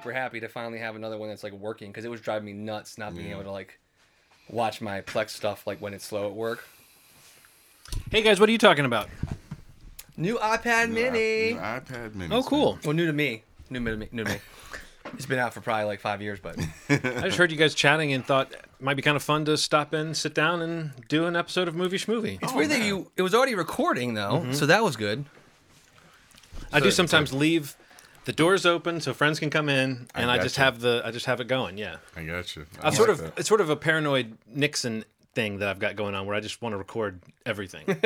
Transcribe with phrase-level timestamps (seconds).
[0.00, 2.54] super happy to finally have another one that's like working because it was driving me
[2.54, 3.78] nuts not being able to like
[4.48, 6.66] watch my Plex stuff like when it's slow at work.
[8.10, 9.10] Hey guys, what are you talking about?
[10.16, 11.52] New iPad Mini.
[11.52, 12.34] New iPad Mini.
[12.34, 12.78] Oh, cool.
[12.82, 13.42] Well, new to me.
[13.68, 14.08] New to me.
[14.10, 14.38] New to me.
[15.12, 18.14] It's been out for probably like five years, but I just heard you guys chatting
[18.14, 21.26] and thought it might be kind of fun to stop in, sit down, and do
[21.26, 22.38] an episode of Movie Schmovie.
[22.42, 23.10] it's weird that oh, you.
[23.18, 24.52] It was already recording though, mm-hmm.
[24.52, 25.26] so that was good.
[26.72, 27.76] I do so- sometimes leave
[28.30, 30.64] the doors open so friends can come in, and I, just gotcha.
[30.64, 31.76] have the I just have it going.
[31.76, 32.64] Yeah, I got you.
[32.80, 33.38] I I sort like of that.
[33.40, 36.62] it's sort of a paranoid Nixon thing that I've got going on where I just
[36.62, 37.86] want to record everything.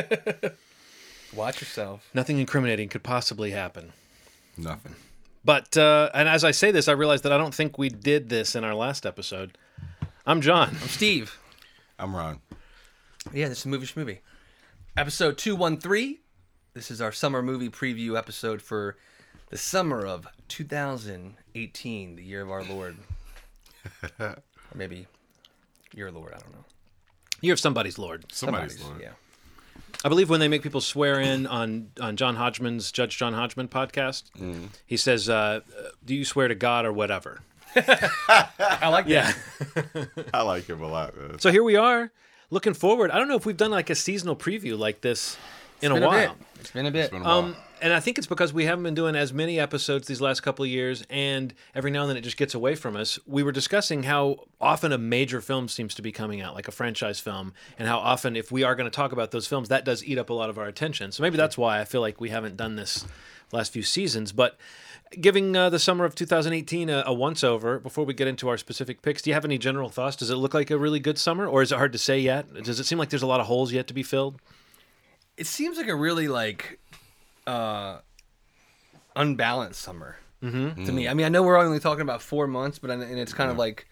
[1.36, 2.08] Watch yourself.
[2.14, 3.92] Nothing incriminating could possibly happen.
[4.56, 4.94] nothing.
[5.44, 8.30] But uh, and as I say this, I realize that I don't think we did
[8.30, 9.58] this in our last episode.
[10.24, 10.70] I'm John.
[10.70, 11.38] I'm Steve.
[11.98, 12.40] I'm Ron.
[13.34, 14.20] Yeah, this is movie schmovie.
[14.96, 16.20] Episode two one three.
[16.72, 18.96] This is our summer movie preview episode for
[19.54, 22.96] the summer of 2018, the year of our Lord,
[24.18, 24.36] or
[24.74, 25.06] maybe
[25.94, 26.32] your Lord.
[26.34, 26.64] I don't know.
[27.40, 28.24] You're somebody's lord.
[28.32, 29.00] Somebody's, Lord.
[29.00, 29.10] Yeah.
[30.04, 33.68] I believe when they make people swear in on on John Hodgman's Judge John Hodgman
[33.68, 34.24] podcast,
[34.86, 35.60] he says, uh,
[36.04, 37.38] "Do you swear to God or whatever?"
[37.76, 39.36] I like that.
[39.76, 40.04] Yeah.
[40.34, 41.16] I like him a lot.
[41.16, 41.38] Man.
[41.38, 42.10] so here we are,
[42.50, 43.12] looking forward.
[43.12, 45.36] I don't know if we've done like a seasonal preview like this
[45.80, 46.36] in a Been a while.
[46.58, 47.04] It's been a bit.
[47.04, 47.38] It's Been a while.
[47.38, 50.40] Um, and I think it's because we haven't been doing as many episodes these last
[50.40, 53.18] couple of years, and every now and then it just gets away from us.
[53.26, 56.72] We were discussing how often a major film seems to be coming out, like a
[56.72, 59.84] franchise film, and how often, if we are going to talk about those films, that
[59.84, 61.12] does eat up a lot of our attention.
[61.12, 63.04] So maybe that's why I feel like we haven't done this
[63.52, 64.32] last few seasons.
[64.32, 64.56] But
[65.20, 68.56] giving uh, the summer of 2018 a, a once over before we get into our
[68.56, 70.16] specific picks, do you have any general thoughts?
[70.16, 72.50] Does it look like a really good summer, or is it hard to say yet?
[72.62, 74.40] Does it seem like there's a lot of holes yet to be filled?
[75.36, 76.78] it seems like a really like
[77.46, 77.98] uh
[79.16, 81.08] unbalanced summer to me.
[81.08, 83.56] I mean, I know we're only talking about four months, but and it's kind of
[83.56, 83.88] like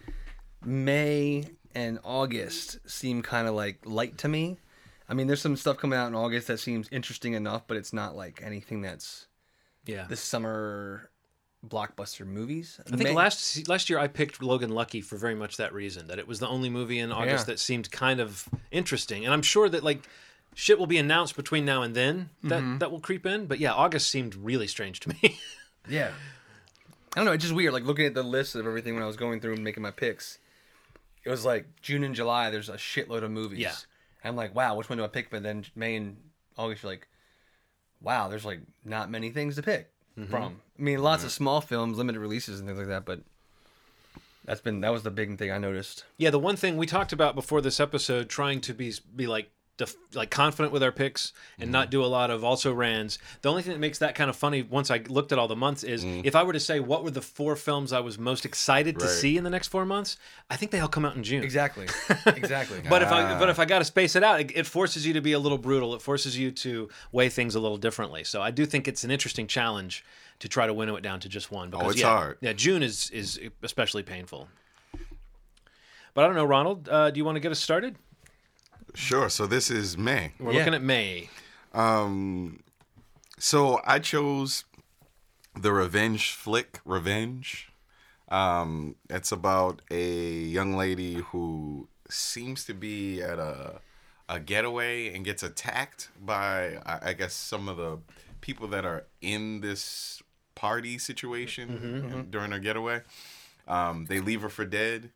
[0.63, 4.59] May and August seem kind of like light to me.
[5.09, 7.93] I mean, there's some stuff coming out in August that seems interesting enough, but it's
[7.95, 9.27] not like anything that's
[9.87, 10.05] Yeah.
[10.09, 11.11] the summer
[11.67, 12.79] blockbuster movies.
[12.93, 16.19] I think last last year I picked Logan Lucky for very much that reason that
[16.19, 17.55] it was the only movie in August Yeah.
[17.55, 20.03] that seemed kind of interesting, and I'm sure that like
[20.55, 22.79] shit will be announced between now and then that Mm-hmm.
[22.79, 23.47] that will creep in.
[23.47, 25.39] But yeah, August seemed really strange to me.
[25.89, 26.13] Yeah.
[27.15, 27.33] I don't know.
[27.33, 27.73] It's just weird.
[27.73, 29.91] Like looking at the list of everything when I was going through and making my
[29.91, 30.39] picks,
[31.25, 32.51] it was like June and July.
[32.51, 33.59] There's a shitload of movies.
[33.59, 33.75] Yeah.
[34.23, 35.29] And I'm like, wow, which one do I pick?
[35.29, 36.17] But then May and
[36.57, 37.09] August, you're like,
[38.01, 39.91] wow, there's like not many things to pick
[40.31, 40.61] from.
[40.79, 43.05] I mean, lots of small films, limited releases, and things like that.
[43.05, 43.21] But
[44.45, 46.05] that's been that was the big thing I noticed.
[46.17, 49.51] yeah, the one thing we talked about before this episode, trying to be be like.
[49.79, 51.91] Def- like confident with our picks and not mm-hmm.
[51.93, 53.19] do a lot of also rans.
[53.41, 55.57] The only thing that makes that kind of funny once I looked at all the
[55.57, 56.21] months is mm.
[56.25, 59.07] if I were to say what were the four films I was most excited to
[59.07, 59.15] Right.
[59.15, 60.19] see in the next four months,
[60.51, 61.43] I think they all come out in June.
[61.43, 61.87] Exactly.
[62.27, 62.83] exactly.
[62.87, 63.39] But if I ah.
[63.39, 65.39] but if I got to space it out, it, it forces you to be a
[65.39, 65.95] little brutal.
[65.95, 68.25] It forces you to weigh things a little differently.
[68.25, 70.05] So I do think it's an interesting challenge
[70.41, 71.69] to try to winnow it down to just one.
[71.69, 72.39] Oh, because, Oh, it's yeah, hard.
[72.43, 74.49] Yeah, June is is especially painful.
[76.15, 76.89] But I don't know, Ronald.
[76.89, 77.97] Uh, do you want to get us started?
[78.95, 79.29] Sure.
[79.29, 80.33] So this is May.
[80.39, 80.59] We're Yeah.
[80.59, 81.29] looking at May.
[83.39, 84.65] So I chose
[85.59, 87.69] the revenge flick, Revenge.
[88.29, 93.81] Um, it's about a young lady who seems to be at a
[94.29, 97.99] a getaway and gets attacked by I, I guess some of the
[98.41, 100.23] people that are in this
[100.55, 103.03] party situation during her getaway.
[103.69, 105.11] Um, they leave her for dead.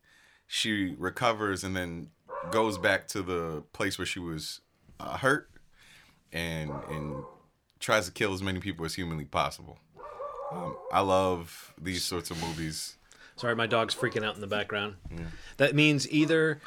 [0.46, 2.10] She recovers and then
[2.50, 4.60] goes back to the place where she was
[5.00, 5.50] uh, hurt
[6.32, 7.24] and and
[7.80, 9.78] tries to kill as many people as humanly possible.
[10.52, 12.96] Um, I love these sorts of movies.
[13.36, 14.94] Sorry, my dog's freaking out in the background.
[15.58, 16.60] That means either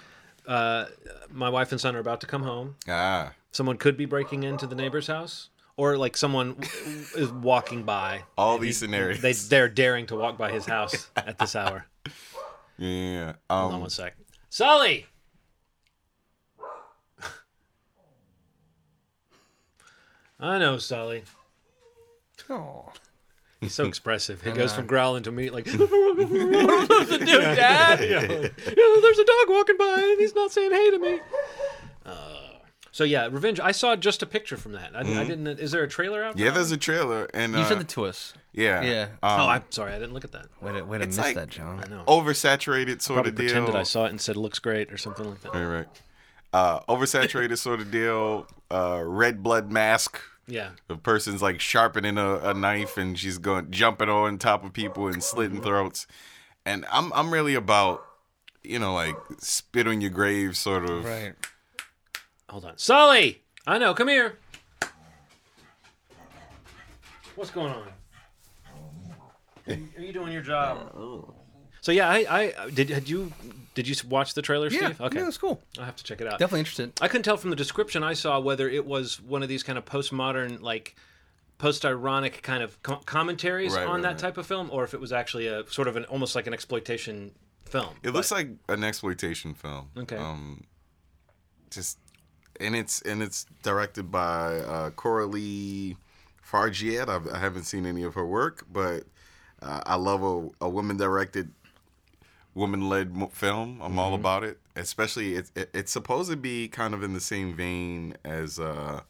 [0.48, 0.86] uh,
[1.31, 2.75] my wife and son are about to come home.
[2.88, 6.57] Ah, Someone could be breaking into the neighbor's house, or like someone
[7.16, 8.24] is walking by.
[8.38, 9.21] all these scenarios.
[9.21, 11.86] They they're daring to walk by his house at this hour.
[12.77, 13.33] yeah.
[13.50, 14.16] Hold on Um, one sec.
[14.50, 15.07] Sully.
[20.39, 21.24] I know, Sully.
[22.50, 22.91] Oh.
[23.62, 24.41] He's so expressive.
[24.41, 28.09] He goes from growling to me like, "What am I supposed to do, Dad?" You
[28.12, 30.97] know, like, "You know, there's a dog walking by and he's not saying hey to
[31.00, 31.19] me.
[32.06, 32.36] Uh,
[32.94, 33.59] so yeah, Revenge.
[33.59, 34.95] I saw just a picture from that.
[34.95, 35.45] I, I didn't.
[35.47, 36.33] Is there a trailer out?
[36.36, 38.33] for yeah, that there's a trailer, and You uh, sent it to us.
[38.53, 39.01] yeah, Yeah.
[39.21, 39.92] Um, Oh, I'm sorry.
[39.92, 40.45] I didn't look at that.
[40.62, 41.83] Way to, way to It's miss like- that, John.
[41.83, 42.03] I know.
[42.07, 43.45] oversaturated sort Probably of deal.
[43.47, 45.53] pretended I saw it and said it looks great or something like that.
[45.53, 45.88] Right, right.
[46.51, 48.48] Uh, oversaturated sort of deal.
[48.72, 50.72] Uh, red blood mask Yeah.
[50.88, 55.07] The person's like sharpening a, a knife and she's going jumping on top of people
[55.07, 56.07] and slitting throats.
[56.66, 58.04] And I'm I'm really about
[58.63, 61.06] you know like spit on your grave sort of.
[61.06, 61.34] Right.
[62.50, 62.78] Hold on.
[62.78, 63.44] Sully!
[63.68, 64.38] I know, come here.
[67.36, 67.88] What's going on?
[69.68, 70.92] Are you doing your job?
[71.81, 72.90] So yeah, I, I did.
[72.90, 73.31] Had you
[73.76, 74.81] did you watch the trailer, Steve?
[74.81, 74.88] Yeah.
[74.90, 75.02] Steve?
[75.02, 75.62] Okay, Yeah, it's cool.
[75.78, 76.40] I'll have to check it out.
[76.40, 76.92] Definitely interested.
[77.02, 79.78] I couldn't tell from the description I saw whether it was one of these kind
[79.78, 80.96] of postmodern, like
[81.58, 84.18] post-ironic kind of com- commentaries Right, on right, that right.
[84.18, 86.54] type of film, or if it was actually a sort of an almost like an
[86.54, 87.31] exploitation
[87.66, 87.96] film.
[88.04, 89.90] It looks like an exploitation film.
[89.98, 90.16] Okay.
[90.18, 90.64] Um,
[91.70, 92.00] just
[92.60, 95.96] and it's and it's directed by uh, Coralie
[96.50, 97.08] Fargeat.
[97.10, 99.04] I've, I haven't seen any of her work, but
[99.62, 101.52] uh, I love a, a woman directed,
[102.54, 103.80] woman led film.
[103.81, 104.60] I'm all about it.
[104.75, 109.01] Especially it's it, it's supposed to be kind of in the same vein as uh,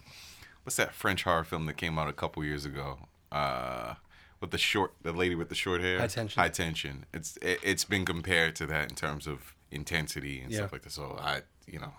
[0.63, 3.00] what's that French horror film that came out a couple years ago.
[3.31, 3.95] Uh,
[4.41, 6.41] with the short, the lady with the short hair, High Tension.
[6.41, 7.06] High tension.
[7.13, 10.59] It's it, it's been compared to that in terms of intensity and Yeah.
[10.59, 10.92] stuff like that.
[10.92, 11.94] So I, you know,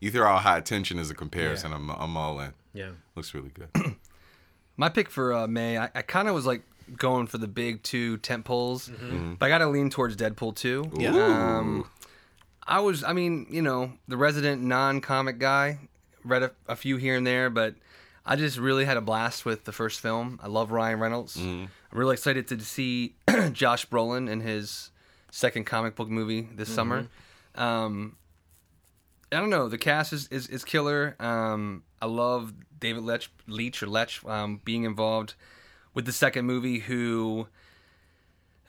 [0.00, 2.52] you throw out high tension as a comparison, I'm I'm all in.
[2.74, 2.90] Yeah.
[3.14, 3.68] Looks really good.
[4.76, 6.62] My pick for uh, May, I, I kind of was like
[6.96, 9.34] going for the big two tent poles, Mm-hmm.
[9.34, 10.92] but I got to lean towards Deadpool 2.
[10.98, 11.10] Yeah.
[11.58, 11.88] Um,
[12.66, 15.78] I was, I mean, you know, the resident non comic guy,
[16.24, 17.74] read a, a few here and there, but
[18.24, 20.40] I just really had a blast with the first film.
[20.42, 21.36] I love Ryan Reynolds.
[21.36, 23.14] I'm really excited to see
[23.52, 24.90] Josh Brolin in his
[25.30, 27.06] second comic book movie this summer.
[27.54, 28.16] Um,
[29.32, 29.68] I don't know.
[29.68, 31.16] The cast is is, is killer.
[31.20, 35.34] Um, I love David Lech, Leach or Lech um, being involved
[35.96, 36.78] with the second movie.
[36.78, 37.48] Who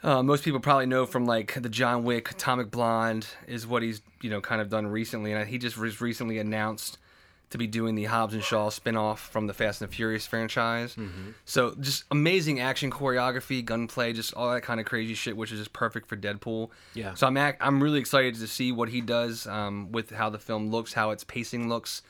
[0.02, 4.02] uh, most people probably know from like the John Wick, Atomic Blonde is what he's
[4.22, 6.98] you know kind of done recently, and he just was recently announced
[7.50, 10.98] to be doing the Hobbs and Shaw spinoff from the Fast and the Furious franchise.
[11.46, 15.60] So just amazing action choreography, gunplay, just all that kind of crazy shit, which is
[15.60, 16.72] just perfect for Deadpool.
[16.94, 17.14] Yeah.
[17.14, 20.40] So I'm ac- I'm really excited to see what he does um, with how the
[20.40, 22.02] film looks, how its pacing looks,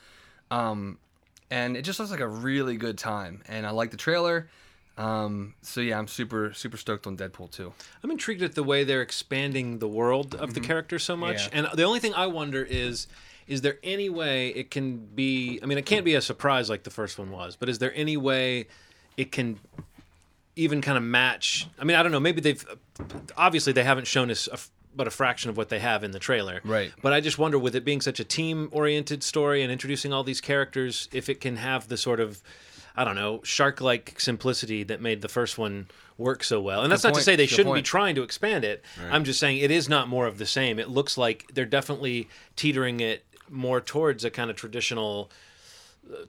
[0.50, 0.98] um,
[1.52, 3.42] and it just looks like a really good time.
[3.48, 4.48] And I like the trailer.
[4.98, 7.72] Um, so yeah, I'm super super stoked on Deadpool too.
[8.02, 11.46] I'm intrigued at the way they're expanding the world of the character so much.
[11.46, 11.56] Mm-hmm.
[11.56, 11.68] Yeah.
[11.70, 13.06] And the only thing I wonder is
[13.46, 16.82] is there any way it can be I mean it can't be a surprise like
[16.82, 18.66] the first one was, but is there any way
[19.16, 19.60] it can
[20.56, 22.64] even kind of match I mean I don't know, maybe they've
[23.36, 24.58] obviously they haven't shown us a
[24.96, 26.60] but a fraction of what they have in the trailer.
[26.64, 26.92] Right.
[27.00, 30.24] But I just wonder with it being such a team oriented story and introducing all
[30.24, 32.42] these characters if it can have the sort of
[32.98, 35.86] I don't know, shark like simplicity that made the first one
[36.16, 36.82] work so well.
[36.82, 38.84] And that's not to say they Good shouldn't be trying to expand it.
[39.08, 40.80] I'm just saying it is not more of the same.
[40.80, 45.30] It looks like they're definitely teetering it more towards a kind of traditional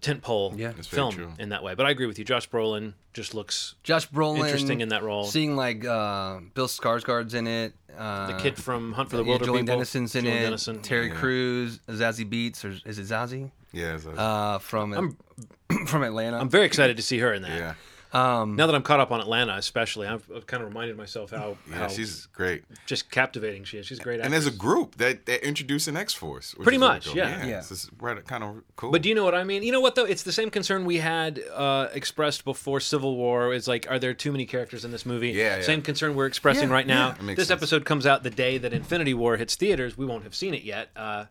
[0.01, 0.71] tentpole Yeah.
[0.73, 1.75] Film in that way.
[1.75, 2.25] But I agree with you.
[2.25, 5.25] Josh Brolin just looks Josh Brolin Interesting in that role.
[5.25, 7.73] Seeing like uh, Bill Skarsgård's in it.
[7.97, 9.77] Uh, the kid from Hunt for the yeah, Wilder Julian People.
[9.79, 10.45] Dennison's in Julian it.
[10.45, 10.81] Dennison.
[10.81, 11.15] Terry Yeah.
[11.15, 13.51] Crews, Zazie Beetz, or is it Zazie?
[13.73, 13.95] Yeah.
[13.95, 15.17] it's a- Uh, from
[15.87, 16.37] from Atlanta.
[16.39, 17.57] I'm very excited to see her in that.
[17.57, 17.73] yeah.
[18.11, 21.31] Um, Now that I'm caught up on Atlanta, especially, I've, I've kind of reminded myself
[21.31, 21.75] how, Yeah.
[21.77, 22.63] how She's great.
[22.85, 23.85] just captivating she is.
[23.85, 24.19] She's a great.
[24.21, 26.53] And there's a group that they're introducing X Force.
[26.55, 27.15] Pretty is really much, cool.
[27.17, 27.45] yeah.
[27.45, 27.57] Yeah.
[27.57, 28.91] This is right, kind of cool.
[28.91, 29.61] But do you know what I mean?
[29.63, 30.05] You know what though?
[30.05, 33.53] It's the same concern we had uh, expressed before Civil War.
[33.53, 35.29] Is like, are there too many characters in this movie?
[35.29, 35.61] Yeah, yeah.
[35.61, 37.15] Same concern we're expressing Yeah, right now.
[37.21, 37.35] yeah.
[37.35, 37.51] This sense.
[37.51, 39.97] episode comes out the day that Infinity War hits theaters.
[39.97, 40.89] We won't have seen it yet.
[40.95, 41.25] Uh,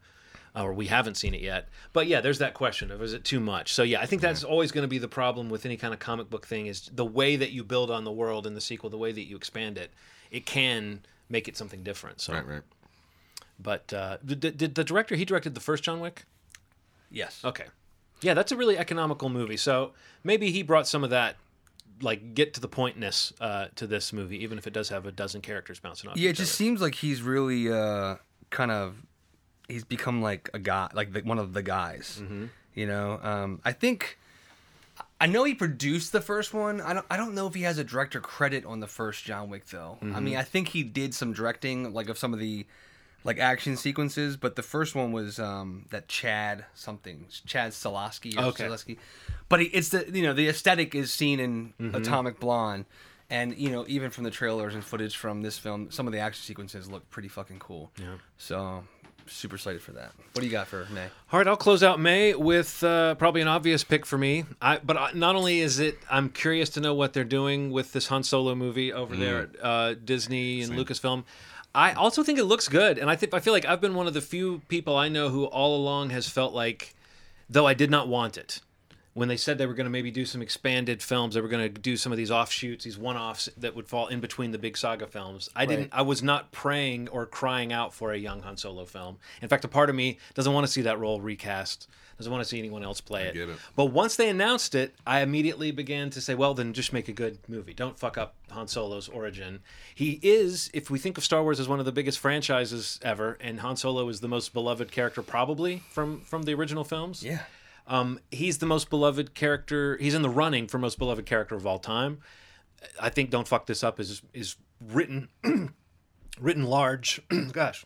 [0.64, 1.68] or we haven't seen it yet.
[1.92, 3.72] But yeah, there's that question of is it too much?
[3.72, 6.00] So yeah, I think that's always going to be the problem with any kind of
[6.00, 8.90] comic book thing is the way that you build on the world in the sequel,
[8.90, 9.90] the way that you expand it,
[10.30, 12.20] it can make it something different.
[12.20, 12.62] So, right, right.
[13.58, 16.24] but uh, did, did the director he directed the first John Wick?
[17.10, 17.40] yes.
[17.44, 17.64] Okay.
[18.20, 19.56] Yeah, that's a really economical movie.
[19.56, 19.92] So
[20.24, 21.36] maybe he brought some of that,
[22.00, 25.12] like, get to the pointness uh, to this movie, even if it does have a
[25.12, 26.16] dozen characters bouncing off.
[26.16, 26.56] Yeah, it just other.
[26.56, 28.16] seems like he's really uh,
[28.50, 28.96] kind of
[29.68, 32.20] he's become like a guy, like the, one of the guys.
[32.22, 32.46] Mm-hmm.
[32.74, 34.18] You know, um, I think
[35.20, 36.80] I know he produced the first one.
[36.80, 37.06] I don't.
[37.10, 39.98] I don't know if he has a director credit on the first John Wick though.
[40.02, 42.66] I mean, I think he did some directing, like of some of the
[43.24, 48.64] like action sequences, but the first one was um, that Chad something, Chad or Okay.
[48.64, 48.98] Solaski.
[49.48, 52.84] But he, it's the you know the aesthetic is seen in Atomic Blonde.
[53.30, 56.18] And you know, even from the trailers and footage from this film, some of the
[56.18, 57.90] action sequences look pretty fucking cool.
[58.00, 58.14] Yeah.
[58.38, 58.84] So,
[59.28, 60.12] super excited for that.
[60.32, 61.06] What do you got for May?
[61.32, 64.44] All right, I'll close out May with uh, probably an obvious pick for me.
[64.60, 67.92] I, but I, not only is it, I'm curious to know what they're doing with
[67.92, 71.24] this Han Solo movie over there at uh, Disney and Lucasfilm.
[71.74, 74.06] I also think it looks good, and I think I feel like I've been one
[74.06, 76.94] of the few people I know who all along has felt like,
[77.48, 78.60] though I did not want it.
[79.18, 81.72] When they said they were going to maybe do some expanded films, they were going
[81.72, 84.76] to do some of these offshoots, these one-offs that would fall in between the big
[84.76, 85.50] saga films.
[85.56, 85.90] I didn't.
[85.92, 89.18] I was not praying or crying out for a young Han Solo film.
[89.42, 91.88] In fact, a part of me doesn't want to see that role recast.
[92.16, 93.34] Doesn't want to see anyone else play it.
[93.34, 93.58] get it.
[93.76, 97.12] But once they announced it, I immediately began to say, well, then just make a
[97.12, 97.74] good movie.
[97.74, 99.60] Don't fuck up Han Solo's origin.
[99.94, 103.36] He is, if we think of Star Wars as one of the biggest franchises ever,
[103.40, 107.22] and Han Solo is the most beloved character probably from from the original films.
[107.22, 107.42] Yeah.
[107.88, 109.96] Um, he's the most beloved character.
[109.96, 112.18] He's in the running for most beloved character of all time.
[113.00, 115.28] I think "Don't Fuck This Up" is is written
[116.40, 117.20] written large.
[117.52, 117.84] Gosh,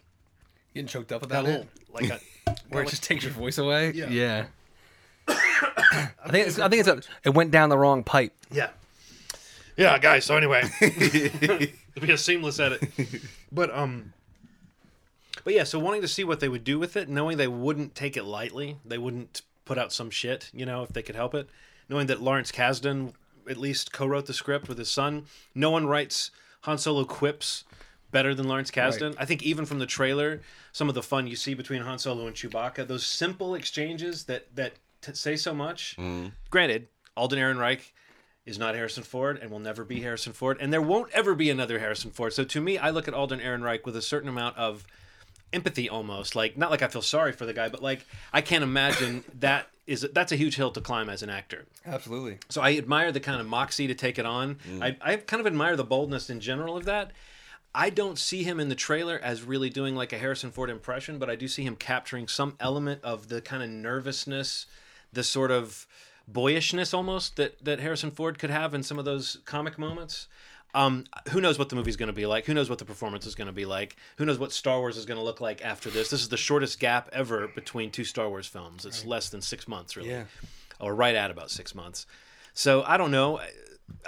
[0.75, 2.21] Getting choked up with that that little like a,
[2.69, 3.93] where it just takes your voice away.
[3.93, 4.09] Yeah.
[4.09, 4.45] Yeah.
[5.29, 8.35] I think it's, I think it's a, it went down the wrong pipe.
[8.51, 8.71] Yeah.
[9.77, 10.25] Yeah, guys.
[10.25, 11.59] So anyway, it'll
[12.01, 12.83] be a seamless edit.
[13.51, 14.13] But um,
[15.45, 15.65] but yeah.
[15.65, 18.25] So wanting to see what they would do with it, knowing they wouldn't take it
[18.25, 21.49] lightly, they wouldn't put out some shit, you know, if they could help it.
[21.89, 23.13] Knowing that Lawrence Kasdan
[23.49, 25.25] at least co-wrote the script with his son.
[25.55, 26.31] No one writes
[26.63, 27.65] Han Solo quips
[28.11, 29.15] better than Lawrence Kasdan.
[29.19, 30.41] I think even from the trailer,
[30.73, 34.55] some of the fun you see between Han Solo and Chewbacca, those simple exchanges that
[34.55, 35.97] that t- say so much.
[35.99, 36.29] Mm-hmm.
[36.51, 37.93] Granted, Alden Ehrenreich
[38.45, 41.49] is not Harrison Ford and will never be Harrison Ford, and there won't ever be
[41.49, 42.33] another Harrison Ford.
[42.33, 44.87] So to me, I look at Alden Ehrenreich with a certain amount of
[45.53, 48.65] empathy almost like not like I feel sorry for the guy but like I can't
[48.65, 52.39] imagine that is that's a huge hill to climb as an actor Absolutely.
[52.49, 54.57] so I admire the kind of moxie to take it on.
[54.69, 54.83] Mm.
[54.83, 57.11] I, I kind of admire the boldness in general of that.
[57.75, 61.19] I don't see him in the trailer as really doing like a Harrison Ford impression,
[61.19, 64.67] but I do see him capturing some element of the kind of nervousness,
[65.13, 65.87] the sort of
[66.29, 70.29] boyishness almost that, that Harrison Ford could have in some of those comic moments.
[70.75, 72.47] Um, who knows what the movie's going to be like?
[72.47, 73.97] Who knows what the performance is going to be like?
[74.17, 76.09] Who knows what Star Wars is going to look like after this?
[76.11, 78.87] This is the shortest gap ever between two Star Wars films.
[78.87, 80.25] It's less than six months, really Yeah.
[80.81, 82.07] or right at about six months.
[82.55, 83.41] So I don't know.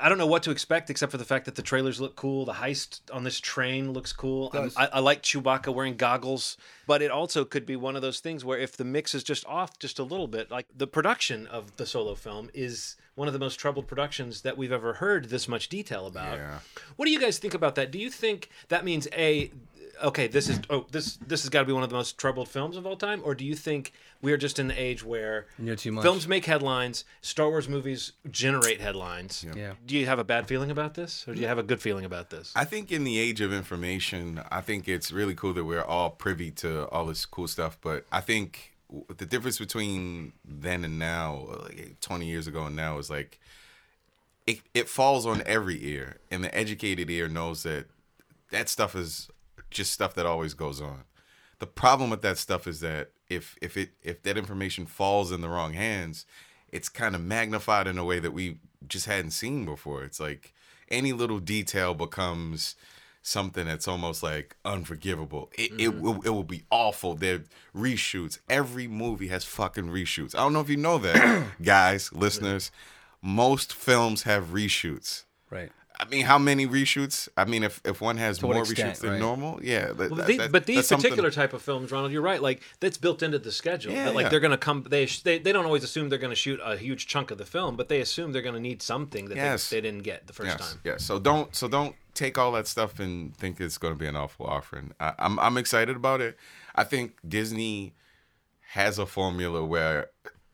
[0.01, 2.45] I don't know what to expect except for the fact that the trailers look cool.
[2.45, 4.53] The heist on this train looks cool.
[4.77, 8.45] I, I like Chewbacca wearing goggles, but it also could be one of those things
[8.45, 11.77] where if the mix is just off just a little bit, like the production of
[11.77, 15.47] the solo film is one of the most troubled productions that we've ever heard this
[15.47, 16.37] much detail about.
[16.37, 16.59] Yeah.
[16.97, 17.91] What do you guys think about that?
[17.91, 19.53] Do you think that means a
[20.03, 22.49] okay, this is oh this this has got to be one of the most troubled
[22.49, 25.47] films of all time, or do you think we are just in the age where
[25.59, 26.03] You know too much.
[26.03, 29.45] films make headlines, Star Wars movies generate headlines?
[29.57, 29.75] Yeah.
[29.85, 32.05] Do you have a bad feeling about this, or do you have a good feeling
[32.05, 32.53] about this?
[32.57, 36.11] I think in the age of information, I think it's really cool that we're all
[36.11, 37.77] privy to all this cool stuff.
[37.81, 42.77] But I think w- the difference between then and now, like 20 years ago and
[42.77, 43.39] now, is like
[44.47, 46.19] it, it falls on every ear.
[46.31, 47.87] And the educated ear knows that
[48.51, 49.29] that stuff is
[49.75, 51.05] just stuff that always goes on.
[51.59, 55.41] The problem with that stuff is that if if it if that information falls in
[55.41, 56.27] the wrong hands,
[56.73, 60.05] it's kind of magnified in a way that we just hadn't seen before.
[60.05, 60.55] It's like
[60.89, 62.77] any little detail becomes
[63.23, 65.51] something that's almost like unforgivable.
[65.57, 66.01] It it, mm-hmm.
[66.01, 67.15] will, it will be awful.
[67.15, 68.39] There reshoots.
[68.49, 70.35] Every movie has fucking reshoots.
[70.35, 72.71] I don't know if you know that, guys, listeners.
[73.23, 75.25] Most films have reshoots.
[75.49, 75.73] Right.
[76.01, 77.29] I mean, how many reshoots?
[77.37, 79.21] I mean, if if one has more extent, reshoots than right.
[79.21, 79.93] normal, yeah.
[79.93, 82.43] that- Well, that- but these that's something- particular type of films, Ronald, you're right.
[82.43, 83.93] Like that's built into the schedule.
[83.93, 84.29] Yeah, that, like yeah.
[84.31, 84.85] they're going to come.
[84.91, 87.47] They, they they don't always assume they're going to shoot a huge chunk of the
[87.47, 89.71] film, but they assume they're going to need something that Yes.
[89.71, 90.81] they, they didn't get the first yes, time.
[90.85, 91.05] yes.
[91.05, 94.17] So don't so don't take all that stuff and think it's going to be an
[94.17, 94.93] awful offering.
[94.99, 96.37] I, I'm I'm excited about it.
[96.75, 97.95] I think Disney
[98.73, 100.09] has a formula where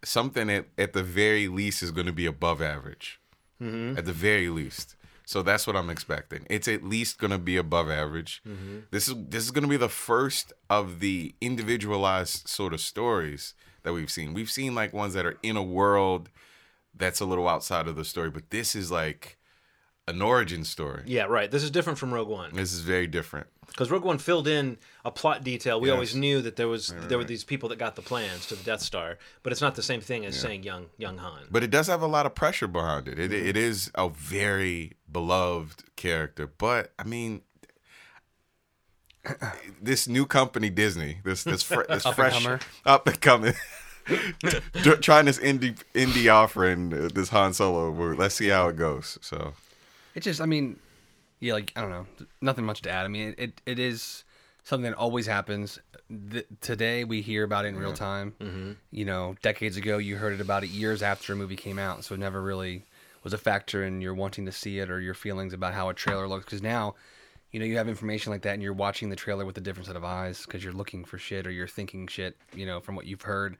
[0.04, 3.18] something at, at the very least is going to be above average.
[3.62, 3.98] Mm-hmm.
[3.98, 4.96] At the very least.
[5.30, 6.44] So that's what I'm expecting.
[6.50, 8.42] It's at least going to be above average.
[8.44, 8.78] Mm-hmm.
[8.90, 13.54] This is this is going to be the first of the individualized sort of stories
[13.84, 14.34] that we've seen.
[14.34, 16.30] We've seen like ones that are in a world
[16.92, 19.38] that's a little outside of the story, but this is like
[20.10, 21.02] an origin story.
[21.06, 21.50] Yeah, right.
[21.50, 23.46] This is different from Rogue One This is very different.
[23.66, 25.80] because Rogue One filled in a plot detail.
[25.80, 25.94] We Yes.
[25.94, 28.64] always knew that there was there were these people that got the plans to the
[28.64, 31.46] Death Star, but it's not the same thing as saying young young Han.
[31.50, 33.18] But it does have a lot of pressure behind it.
[33.18, 36.46] It, it is a very beloved character.
[36.46, 37.42] But I mean,
[39.82, 42.60] this new company Disney, this this, fr- this Up and fresh comer.
[42.86, 43.54] up and coming,
[45.00, 47.90] trying this indie indie offering, uh, this Han Solo.
[48.14, 49.18] Let's see how it goes.
[49.20, 49.52] So
[50.14, 50.78] It just, I mean,
[51.40, 52.06] yeah, like I don't know,
[52.40, 53.04] nothing much to add.
[53.04, 54.24] I mean, it it is
[54.62, 55.78] something that always happens.
[56.30, 58.34] Th- today we hear about it in real time.
[58.40, 58.72] Mm-hmm.
[58.90, 62.04] You know, decades ago you heard it about it years after a movie came out,
[62.04, 62.84] so it never really
[63.22, 65.94] was a factor in your wanting to see it or your feelings about how a
[65.94, 66.44] trailer looks.
[66.44, 66.94] Because now,
[67.52, 69.86] you know, you have information like that, and you're watching the trailer with a different
[69.86, 72.96] set of eyes because you're looking for shit or you're thinking shit, you know, from
[72.96, 73.56] what you've heard.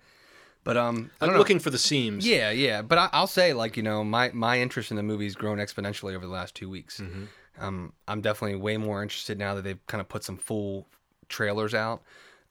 [0.62, 2.26] But um, I'm looking for the seams.
[2.26, 5.34] Yeah, yeah, but I, I'll say like you know my my interest in the movie's
[5.34, 7.00] grown exponentially over the last two weeks.
[7.00, 7.24] Mm-hmm.
[7.58, 10.86] Um, I'm definitely way more interested now that they've kind of put some full
[11.28, 12.02] trailers out.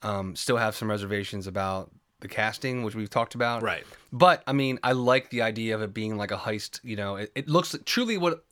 [0.02, 3.62] Um, still have some reservations about the casting, which we've talked about.
[3.62, 3.84] Right.
[4.12, 6.80] But I mean, I like the idea of it being like a heist.
[6.84, 8.44] You know, it, it looks truly what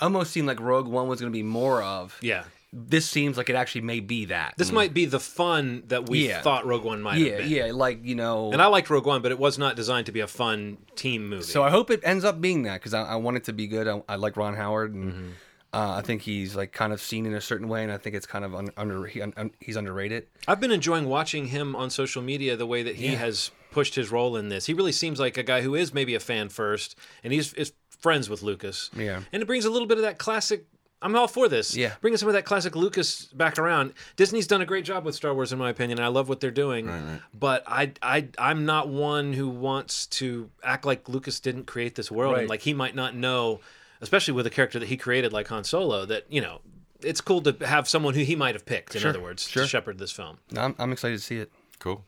[0.00, 2.16] almost seemed like Rogue One was going to be more of.
[2.20, 2.44] Yeah.
[2.74, 4.54] This seems like it actually may be that.
[4.56, 6.40] This might be the fun that we Yeah.
[6.40, 7.48] thought Rogue One might yeah, have been.
[7.50, 8.50] yeah, like you know.
[8.50, 11.28] And I liked Rogue One, but it was not designed to be a fun team
[11.28, 11.42] movie.
[11.42, 13.66] So I hope it ends up being that because I, I want it to be
[13.66, 13.86] good.
[13.86, 15.28] I, I like Ron Howard, and Mm-hmm.
[15.74, 18.16] uh, I think he's like kind of seen in a certain way, and I think
[18.16, 20.28] it's kind of un, under he, un, he's underrated.
[20.48, 24.10] I've been enjoying watching him on social media the way that he has pushed his
[24.10, 24.64] role in this.
[24.64, 27.74] He really seems like a guy who is maybe a fan first, and he's is
[28.00, 28.90] friends with Lucas.
[28.96, 29.20] Yeah.
[29.32, 30.64] and it brings a little bit of that classic.
[31.02, 31.76] I'm all for this.
[31.76, 31.94] Yeah.
[32.00, 33.92] bringing some of that classic Lucas back around.
[34.16, 36.40] Disney's done a great job with Star Wars, in my opinion, and I love what
[36.40, 36.86] they're doing.
[36.86, 37.20] Right, right.
[37.34, 42.10] But I, I, I'm not one who wants to act like Lucas didn't create this
[42.10, 42.40] world, Right.
[42.42, 43.60] and like he might not know,
[44.00, 46.06] especially with a character that he created like Han Solo.
[46.06, 46.60] That you know.
[47.04, 49.64] It's cool to have someone who he might have picked, in Sure, other words, sure.
[49.64, 50.38] to shepherd this film.
[50.52, 51.50] No, I'm, I'm excited to see it.
[51.80, 52.04] Cool.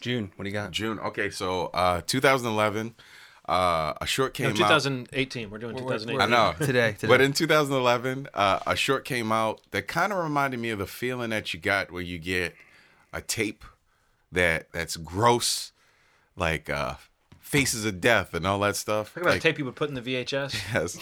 [0.00, 0.70] June, what do you got?
[0.70, 0.98] June.
[1.00, 2.94] Okay, so uh, 2011,
[3.48, 4.56] uh, a short came No, out.
[4.56, 5.50] 2018.
[5.50, 6.20] We're doing we're- 2018.
[6.20, 7.06] I know Today, today.
[7.06, 10.86] But in 2011, uh, a short came out that kind of reminded me of the
[10.86, 12.54] feeling that you got when you get
[13.12, 13.64] a tape
[14.32, 15.72] that that's gross,
[16.36, 16.94] like uh,
[17.40, 19.14] Faces of Death and all that stuff.
[19.14, 20.54] Talk about like, a tape you would put in the VHS.
[20.74, 20.96] Yes,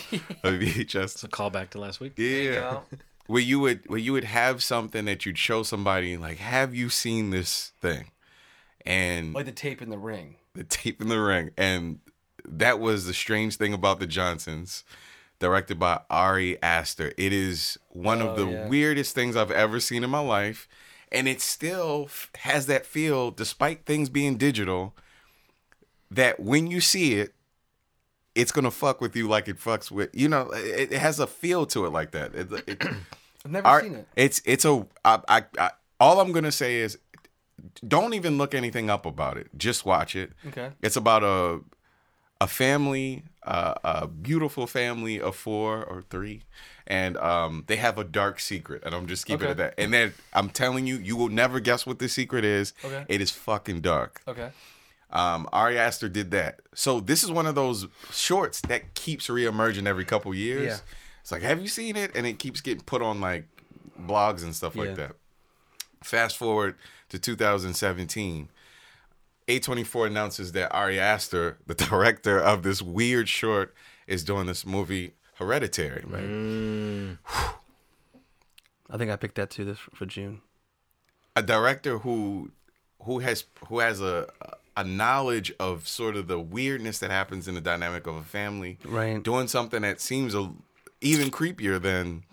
[0.45, 1.05] a VHS.
[1.05, 2.13] It's A callback to last week.
[2.17, 2.81] Yeah.
[3.27, 6.91] Where you would where you would have something that you'd show somebody like, have you
[6.91, 8.11] seen this thing?
[8.85, 10.37] And Like the tape in the ring.
[10.55, 11.51] the tape in the ring.
[11.57, 12.01] And
[12.49, 14.85] that was the strange thing about the Johnsons,
[15.39, 17.13] directed by Ari Aster.
[17.17, 18.69] It is one of Oh, the yeah.
[18.69, 20.69] weirdest things I've ever seen in my life.
[21.13, 22.09] And it still
[22.41, 24.95] has that feel, despite things being digital,
[26.11, 27.35] that when you see it,
[28.35, 30.51] it's gonna fuck with you like it fucks with you know.
[30.53, 32.35] It, it has a feel to it like that.
[32.35, 32.83] It, it,
[33.45, 34.09] I've never seen it.
[34.17, 36.99] It's it's a I, I, I all I'm gonna say is
[37.87, 39.49] don't even look anything up about it.
[39.57, 40.33] Just watch it.
[40.49, 40.71] Okay.
[40.83, 41.61] It's about a
[42.45, 46.43] a family, uh, a beautiful family of four or three,
[46.87, 48.83] and um, they have a dark secret.
[48.85, 49.75] And I'm just keeping it at that.
[49.79, 52.75] And then I'm telling you, you will never guess what the secret is.
[52.85, 53.05] Okay.
[53.09, 54.21] It is fucking dark.
[54.29, 54.51] Okay.
[55.11, 56.61] Um, Ari Aster did that.
[56.75, 60.67] So this is one of those shorts that keeps reemerging every couple years.
[60.67, 60.79] Yeah.
[61.23, 62.11] It's like, have you seen it?
[62.15, 63.47] And it keeps getting put on like
[63.99, 64.83] blogs and stuff Yeah.
[64.85, 65.13] like that.
[66.03, 66.75] Fast forward
[67.09, 68.49] to 2017.
[69.49, 73.75] A24 announces that Ari Aster, the director of this weird short,
[74.07, 76.05] is doing this movie Hereditary.
[76.07, 76.23] Right?
[76.23, 77.19] Mm.
[78.91, 80.41] I think I picked that too this for June.
[81.37, 82.51] a director who
[83.03, 84.29] who has who has a
[84.77, 88.77] a knowledge of sort of the weirdness that happens in the dynamic of a family
[88.85, 89.23] Right.
[89.23, 90.51] doing something that seems a,
[91.01, 92.25] even creepier than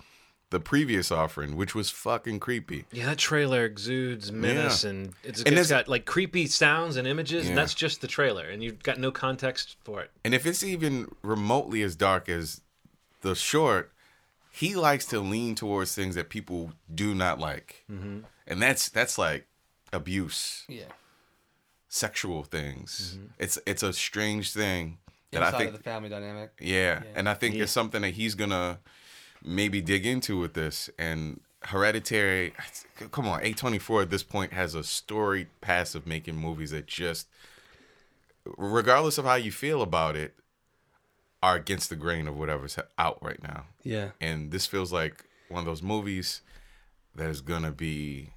[0.52, 4.90] the previous offering which was fucking creepy Yeah, that trailer exudes menace Yeah.
[4.92, 7.50] and it's, And it's there's- got like creepy sounds and images, Yeah.
[7.50, 10.12] and that's just the trailer, and you've got no context for it.
[10.24, 12.62] and if it's even remotely as dark as
[13.22, 13.92] the short
[14.54, 18.20] he likes to lean towards things that people do not like mm-hmm.
[18.46, 19.48] and that's that's like
[19.94, 20.92] abuse Yeah.
[21.90, 23.26] sexual things mm-hmm.
[23.40, 24.98] it's it's a strange thing
[25.32, 26.52] that Inside i think of the family dynamic.
[26.60, 28.80] Yeah, and I think it's something that he's gonna
[29.44, 30.90] maybe dig into with this.
[30.98, 32.54] And Hereditary,
[33.12, 36.72] come on, A twenty four at this point has a storied past of making movies
[36.72, 37.28] that just,
[38.58, 40.34] regardless of how you feel about it,
[41.44, 43.66] are against the grain of whatever's out right now.
[43.84, 44.10] Yeah.
[44.20, 46.42] And this feels like one of those movies
[47.16, 48.30] that is gonna be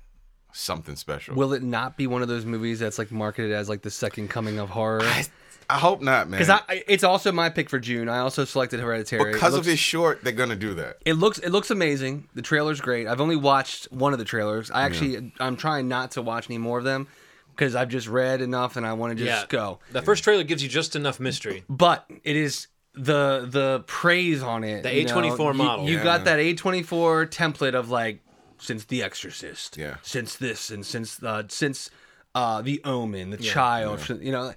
[0.53, 1.35] something special.
[1.35, 4.29] Will it not be one of those movies that's like marketed as like the second
[4.29, 5.03] coming of horror?
[5.03, 5.27] I,
[5.75, 6.39] I hope not, man.
[6.41, 8.09] Because I, I- it's also my pick for June.
[8.09, 9.33] I also selected Hereditary.
[9.33, 10.99] because it of looks, his short, they're gonna do that.
[11.05, 12.29] it looks it looks amazing.
[12.35, 13.07] The trailer's great.
[13.07, 14.71] I've only watched one of the trailers.
[14.71, 17.09] I actually I'm trying not to watch any more of them
[17.57, 19.79] because I've just read enough and I want to just yeah, go.
[19.93, 21.65] The first trailer gives you just enough mystery.
[21.69, 24.83] But it is the the praise on it.
[24.85, 25.89] The A24 you- model.
[25.89, 26.05] You Yeah.
[26.05, 28.21] got that A24 template of like
[28.59, 29.97] since The Exorcist, Yeah.
[30.03, 31.91] since this and since uh, since
[32.35, 34.09] uh, The Omen, The Child.
[34.21, 34.55] You know,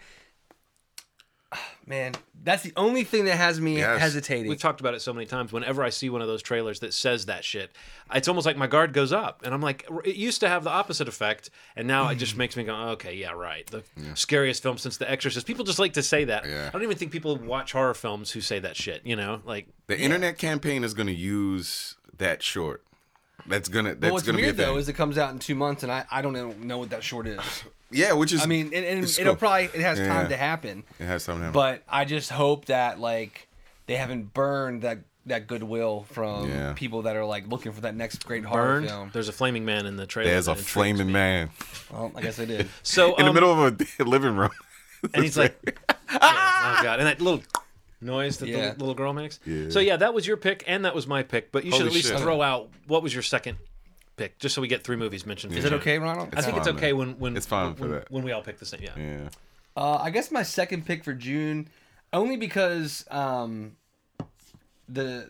[1.87, 3.99] man, that's the only thing that has me Yes.
[3.99, 4.47] hesitating.
[4.49, 5.51] We've talked about it so many times.
[5.51, 7.71] Whenever I see one of those trailers that says that shit,
[8.13, 10.69] it's almost like my guard goes up, and I'm like, it used to have the
[10.69, 13.65] opposite effect, and now it just makes me go, okay, yeah, right.
[13.67, 13.83] The
[14.15, 15.47] scariest film since The Exorcist.
[15.47, 16.45] People just like to say that.
[16.45, 16.67] Yeah.
[16.67, 19.01] I don't even think people watch horror films who say that shit.
[19.05, 22.83] You know, like The internet campaign is going to use that short
[23.45, 23.89] That's gonna.
[23.89, 24.73] That's But what's gonna weird be a thing.
[24.73, 26.89] though is it comes out in two months, and I, I don't know, know what
[26.89, 27.39] that short is.
[27.91, 28.41] yeah, which is.
[28.41, 29.39] I mean, and, and it's it'll cool.
[29.39, 30.07] probably it has Yeah.
[30.07, 30.83] time to happen.
[30.99, 31.41] It has something.
[31.41, 31.53] to happen.
[31.53, 33.47] But I just hope that like
[33.85, 36.73] they haven't burned that that goodwill from Yeah.
[36.73, 38.87] people that are like looking for that next great horror Burned.
[38.89, 39.09] film.
[39.13, 40.31] There's a flaming man in the trailer.
[40.31, 41.13] there's a that intrigues flaming me.
[41.13, 41.49] man
[41.91, 42.69] Well, I guess they did.
[42.83, 44.51] So in the um, middle of a living room.
[45.13, 47.43] and he's like, yeah, oh god, and that little
[48.01, 48.71] noise that Yeah.
[48.73, 49.39] the little girl makes.
[49.45, 49.69] Yeah.
[49.69, 51.51] So yeah, that was your pick, and that was my pick.
[51.51, 52.19] But you should at least shit.
[52.19, 53.57] throw out what was your second
[54.15, 55.53] pick, just so we get three movies mentioned.
[55.53, 56.29] Is it okay, Ronald?
[56.35, 56.97] I think it's okay man.
[56.97, 58.11] when when It's fine when, for that.
[58.11, 58.81] when we all pick the same.
[58.83, 58.91] Yeah.
[58.97, 59.29] yeah.
[59.75, 61.67] Uh, I guess my second pick for June,
[62.11, 63.75] only because um,
[64.89, 65.29] the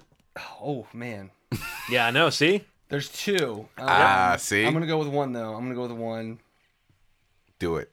[0.61, 1.31] oh man,
[1.89, 2.29] Yeah, I know.
[2.29, 3.67] See, there's two.
[3.77, 4.65] Um, Ah, see?
[4.65, 5.53] I'm gonna go with one though.
[5.53, 6.39] I'm gonna go with one.
[7.59, 7.91] Do it.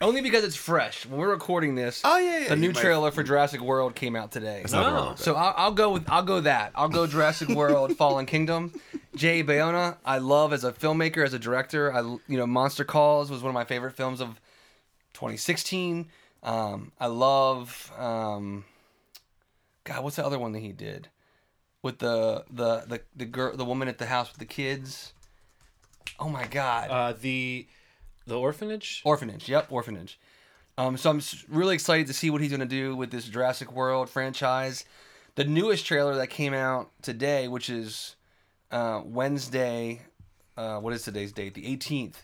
[0.00, 1.06] Only because it's fresh.
[1.06, 4.14] When we're recording this, Oh, yeah, yeah, the new might- trailer for Jurassic World came
[4.14, 4.58] out today.
[4.58, 4.80] There's Oh.
[4.82, 5.20] wrong with.
[5.20, 8.78] So I'll, I'll go with I'll go that I'll go Jurassic World Fallen Kingdom.
[9.14, 11.92] Jay Bayona, I love as a filmmaker, as a director.
[11.94, 14.38] I you know Monster Calls was one of my favorite films of
[15.14, 16.08] 2016.
[16.42, 18.66] Um, I love um,
[19.84, 21.08] God, what's the other one that he did
[21.82, 25.14] with the the the the girl, the woman at the house with the kids?
[26.20, 27.66] Oh my God, uh, the
[28.26, 29.02] the orphanage.
[29.04, 29.48] Orphanage.
[29.48, 30.18] Yep, Orphanage.
[30.78, 33.72] Um, so I'm really excited to see what he's going to do with this Jurassic
[33.72, 34.84] World franchise.
[35.36, 38.16] The newest trailer that came out today, which is
[38.70, 40.02] uh, Wednesday,
[40.56, 41.54] uh, what is today's date?
[41.54, 42.16] The 18th.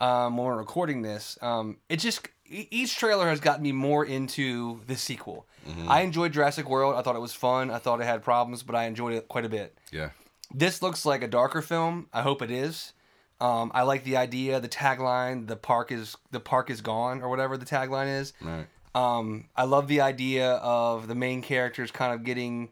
[0.00, 4.04] Um, when we're recording this, um, it just e- each trailer has gotten me more
[4.04, 5.46] into the sequel.
[5.86, 6.96] I enjoyed Jurassic World.
[6.96, 7.70] I thought it was fun.
[7.70, 9.78] I thought it had problems, but I enjoyed it quite a bit.
[9.92, 10.10] Yeah.
[10.52, 12.08] This looks like a darker film.
[12.12, 12.94] I hope it is.
[13.42, 17.28] Um, I like the idea, the tagline, the park is the park is gone or
[17.28, 18.32] whatever the tagline is.
[18.40, 18.66] Right.
[18.94, 22.68] Um, I love the idea of the main characters kind of getting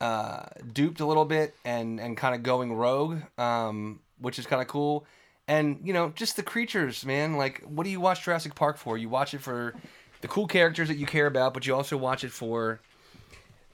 [0.00, 4.62] uh, duped a little bit and and kind of going rogue, um, which is kind
[4.62, 5.04] of cool.
[5.46, 7.36] And you know, just the creatures, man.
[7.36, 8.96] Like, what do you watch Jurassic Park for?
[8.96, 9.74] You watch it for
[10.22, 12.80] the cool characters that you care about, but you also watch it for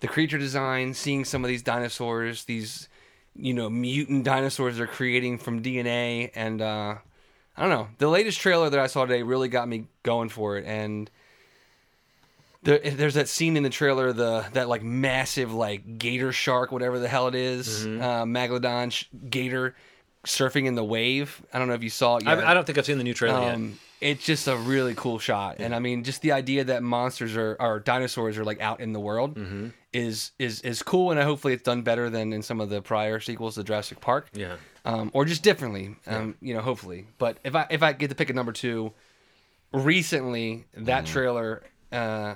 [0.01, 2.89] the creature design, seeing some of these dinosaurs, these
[3.37, 6.97] you know mutant dinosaurs they're creating from DNA, and uh,
[7.57, 7.89] I don't know.
[7.99, 11.11] The latest trailer that I saw today really got me going for it, and
[12.63, 16.99] there, there's that scene in the trailer, the that like massive like gator shark, whatever
[16.99, 19.75] the hell it is, uh, megalodon sh- gator
[20.25, 21.41] surfing in the wave.
[21.53, 22.39] I don't know if you saw it yet.
[22.39, 23.55] I, I don't think I've seen the new trailer yet.
[23.55, 27.37] Um, it's just a really cool shot, and I mean, just the idea that monsters
[27.37, 29.69] are or dinosaurs are like out in the world Mm-hmm.
[29.93, 33.21] Is is is cool, and hopefully it's done better than in some of the prior
[33.21, 34.57] sequels to Jurassic Park, Yeah.
[34.85, 37.07] um, or just differently, um, you know, hopefully.
[37.19, 38.93] But if I if I get to pick a number two,
[39.73, 41.13] recently that Mm-hmm.
[41.13, 42.35] trailer uh,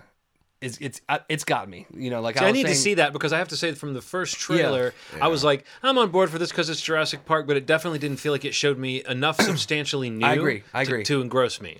[0.60, 2.74] is it's uh, it's got me, you know, like See, I, I, was need to
[2.74, 5.98] see that because I have to say from the first trailer, I was like, I'm
[5.98, 8.54] on board for this because it's Jurassic Park, but it definitely didn't feel like it
[8.54, 10.24] showed me enough substantially new.
[10.24, 11.04] I agree, I to- agree.
[11.04, 11.78] To, engross me.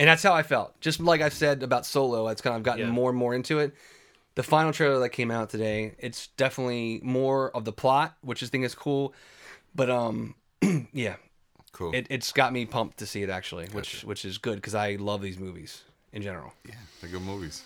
[0.00, 0.80] And that's how I felt.
[0.80, 2.92] Just like I said about Solo, it's kind of gotten Yeah.
[2.92, 3.74] more and more into it.
[4.38, 8.46] The final trailer that came out today, it's definitely more of the plot, which I
[8.46, 9.12] think is cool.
[9.74, 10.36] But um,
[10.92, 11.16] yeah,
[11.72, 11.92] Cool.
[11.92, 14.92] it, it's got me pumped to see it actually, which which is good because I
[14.94, 16.52] love these movies in general.
[16.64, 16.76] yeah.
[17.00, 17.64] They're good movies.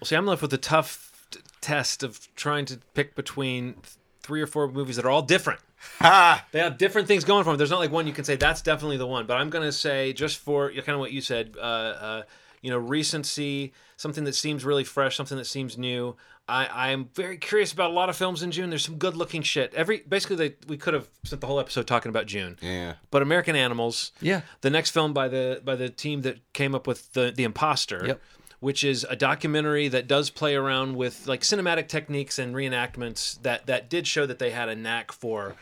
[0.00, 3.84] Well, see, I'm left with the tough t- test of trying to pick between th-
[4.20, 5.60] three or four movies that are all different.
[6.00, 6.44] Ha!
[6.52, 7.56] They have different things going for them.
[7.58, 9.26] There's not like one you can say that's definitely the one.
[9.26, 12.22] But I'm going to say just for kind of what you said, uh, uh,
[12.62, 16.16] you know, recency, something that seems really fresh, something that seems new.
[16.48, 18.70] I, I'm very curious about a lot of films in June.
[18.70, 19.72] There's some good looking shit.
[19.74, 22.58] Every basically, they, we could have spent the whole episode talking about June.
[22.60, 22.94] Yeah.
[23.12, 24.40] But American Animals, Yeah.
[24.62, 28.02] the next film by the by the team that came up with the the Imposter,
[28.04, 28.20] Yep.
[28.58, 33.66] which is a documentary that does play around with like cinematic techniques and reenactments that
[33.66, 35.54] that did show that they had a knack for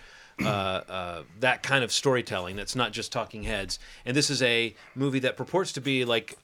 [0.42, 2.56] uh, uh, that kind of storytelling.
[2.56, 3.78] That's not just talking heads.
[4.06, 6.38] And this is a movie that purports to be like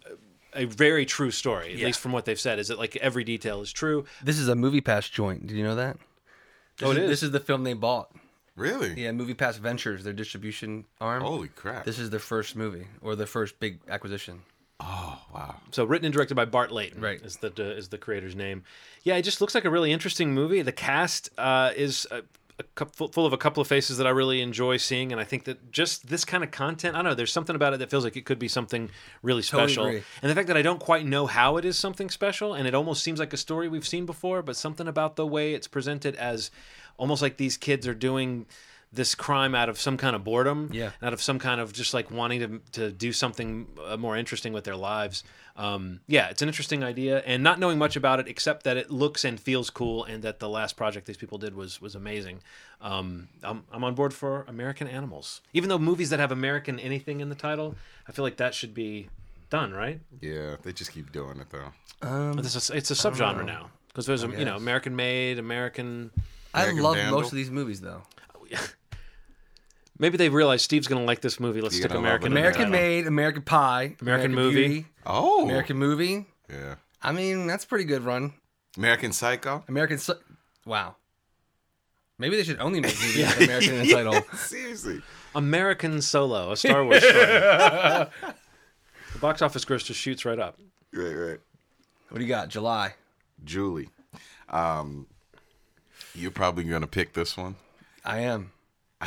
[0.54, 1.86] a very true story, at Yeah.
[1.86, 2.58] least from what they've said.
[2.58, 4.04] Is that like every detail is true?
[4.22, 5.46] This is a MoviePass joint.
[5.46, 5.96] Did you know that?
[6.78, 7.08] This Oh, it is?
[7.10, 8.10] This is the film they bought.
[8.56, 8.94] Really?
[9.00, 11.22] Yeah, MoviePass Ventures, their distribution arm.
[11.22, 11.84] Holy crap.
[11.84, 14.42] This is their first movie or their first big acquisition.
[14.80, 15.56] oh wow.
[15.70, 17.20] So written and directed by Bart Layton, Right.
[17.22, 18.62] Is the uh, is the creator's name?
[19.02, 20.62] Yeah, it just looks like a really interesting movie.
[20.62, 24.10] The cast uh, is a, a couple, full of a couple of faces that I
[24.10, 27.14] really enjoy seeing, and I think that just this kind of content, I don't know,
[27.14, 28.90] there's something about it that feels like it could be something
[29.22, 29.86] really Totally special.
[29.86, 30.02] agree.
[30.22, 32.74] And the fact that I don't quite know how it is something special, and it
[32.74, 36.14] almost seems like a story we've seen before, but something about the way it's presented
[36.16, 36.50] as
[36.96, 38.46] almost like these kids are doing
[38.94, 40.90] this crime out of some kind of boredom, Yeah.
[41.02, 44.52] out of some kind of just like wanting to to do something uh, more interesting
[44.52, 45.24] with their lives.
[45.56, 48.90] Um, yeah, it's an interesting idea, and not knowing much about it except that it
[48.90, 52.40] looks and feels cool, and that the last project these people did was was amazing.
[52.80, 57.20] Um, I'm I'm on board for American Animals, even though movies that have American anything
[57.20, 57.76] in the title,
[58.08, 59.08] I feel like that should be
[59.50, 60.00] done right.
[60.20, 61.72] Yeah, they just keep doing it though.
[62.08, 64.56] Um, It's a, it's a subgenre now because there's a you know.
[64.56, 66.10] American made, American.
[66.52, 67.20] I love Vandal?
[67.20, 68.02] most of these movies though.
[69.98, 71.60] Maybe they realize Steve's gonna like this movie.
[71.60, 72.26] Let's You're stick gonna love American.
[72.26, 72.34] it.
[72.34, 72.70] in American.
[72.70, 74.54] Made, American Pie, American Movie.
[74.68, 76.26] Beauty, Oh, American Movie.
[76.50, 78.32] Yeah, I mean, that's a pretty good run.
[78.76, 79.62] American Psycho.
[79.68, 79.98] American.
[79.98, 80.18] Su-
[80.66, 80.96] wow.
[82.18, 84.22] Maybe they should only make movies with American in the title.
[84.36, 85.02] Seriously.
[85.34, 87.14] American Solo, a Star Wars story.
[87.26, 88.08] the
[89.20, 90.58] box office gross just shoots right up.
[90.92, 91.38] Right, right.
[92.10, 92.48] What do you got?
[92.48, 92.94] July.
[93.44, 93.88] Julie.
[94.48, 95.06] Um,
[96.14, 97.56] you're probably gonna pick this one.
[98.04, 98.52] I am.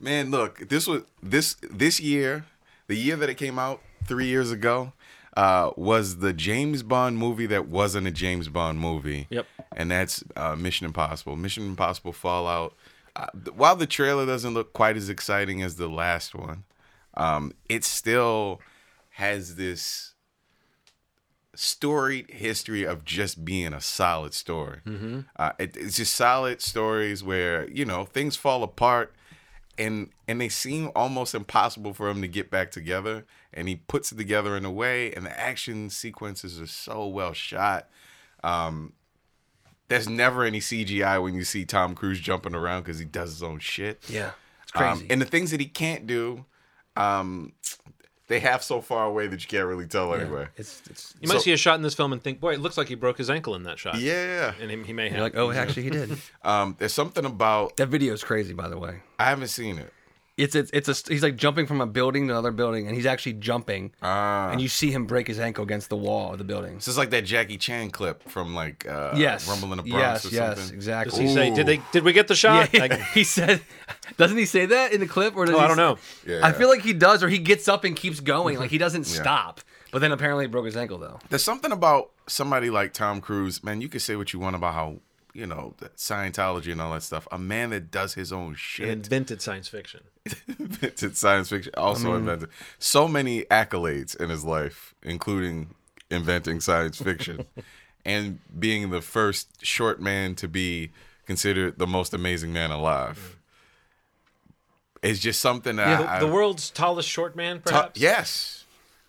[0.00, 2.46] Man, look, this was this this year,
[2.86, 4.92] the year that it came out three years ago,
[5.36, 9.26] uh, was the James Bond movie that wasn't a James Bond movie.
[9.30, 9.46] Yep.
[9.76, 11.36] And that's uh, Mission Impossible.
[11.36, 12.74] Mission Impossible Fallout.
[13.14, 16.64] Uh, while the trailer doesn't look quite as exciting as the last one,
[17.14, 18.60] um, it still
[19.10, 20.14] has this
[21.54, 24.78] storied history of just being a solid story.
[25.36, 29.12] Uh, it, it's just solid stories where you know things fall apart,
[29.80, 33.24] and and they seem almost impossible for him to get back together.
[33.52, 37.32] And he puts it together in a way, and the action sequences are so well
[37.32, 37.88] shot.
[38.44, 38.92] Um,
[39.88, 43.42] there's never any CGI when you see Tom Cruise jumping around because he does his
[43.42, 44.00] own shit.
[44.08, 44.30] Yeah.
[44.62, 45.06] It's Um, crazy.
[45.10, 46.44] and the things that he can't do,
[46.96, 47.52] um,
[48.30, 50.46] they have so far away that you can't really tell anyway.
[50.56, 51.14] it's it's.
[51.20, 52.86] You might So- see a shot in this film and think, "Boy, it looks like
[52.86, 54.54] he broke his ankle in that shot." Yeah.
[54.60, 55.14] and he, he may have.
[55.14, 56.16] You're like, oh, actually, he did.
[56.44, 59.00] Um, there's something about that video's crazy, by the way.
[59.18, 59.92] I haven't seen it.
[60.40, 63.06] It's it's it's a he's like jumping from a building to another building, and he's
[63.06, 66.44] actually jumping, Ah, and you see him break his ankle against the wall of the
[66.44, 66.76] building.
[66.76, 70.24] this is like that Jackie Chan clip from like uh, yes, Rumble in the Bronx
[70.24, 70.74] yes, or yes, something.
[70.76, 71.10] exactly.
[71.10, 71.80] Does he say, "Did they?
[71.92, 73.60] Did we get the Yeah, shot?" Like, he said,
[74.16, 75.36] doesn't he say that in the clip?
[75.36, 75.98] Or does oh, he I don't know.
[76.26, 76.40] Yeah.
[76.42, 79.06] I feel like he does, or he gets up and keeps going, like he doesn't
[79.14, 79.20] Yeah.
[79.22, 79.60] stop.
[79.92, 81.18] But then apparently he broke his ankle though.
[81.28, 83.80] There's something about somebody like Tom Cruise, man.
[83.80, 85.00] You can say what you want about how
[85.34, 87.26] you know Scientology and all that stuff.
[87.30, 90.00] A man that does his own It shit, invented science fiction.
[90.58, 95.74] invented science fiction, also invented so many accolades in his life, including
[96.10, 97.44] inventing science fiction
[98.04, 100.90] and being the first short man to be
[101.26, 103.36] considered the most amazing man alive.
[103.36, 103.36] Mm.
[105.02, 108.00] It's just something that The, I, the world's tallest short man, Ta- perhaps.
[108.00, 108.64] yes,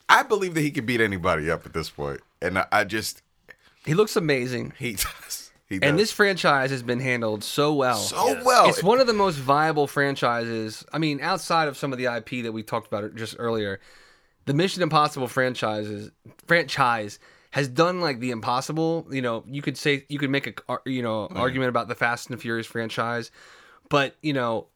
[0.07, 3.21] I believe that he could beat anybody up at this point, and I, I just
[3.86, 5.40] He looks amazing, he does.
[5.81, 7.97] And this franchise has been handled so well.
[7.97, 8.67] so well.
[8.67, 10.86] It's one of the most viable franchises.
[10.91, 13.79] I mean, outside of some of the IP that we talked about just earlier,
[14.45, 16.12] the Mission Impossible franchises
[16.47, 17.19] franchise
[17.51, 19.07] has done like the impossible.
[19.12, 22.29] You know, you could say you could make a you know argument about the Fast
[22.29, 23.31] and the Furious franchise,
[23.89, 24.67] but you know,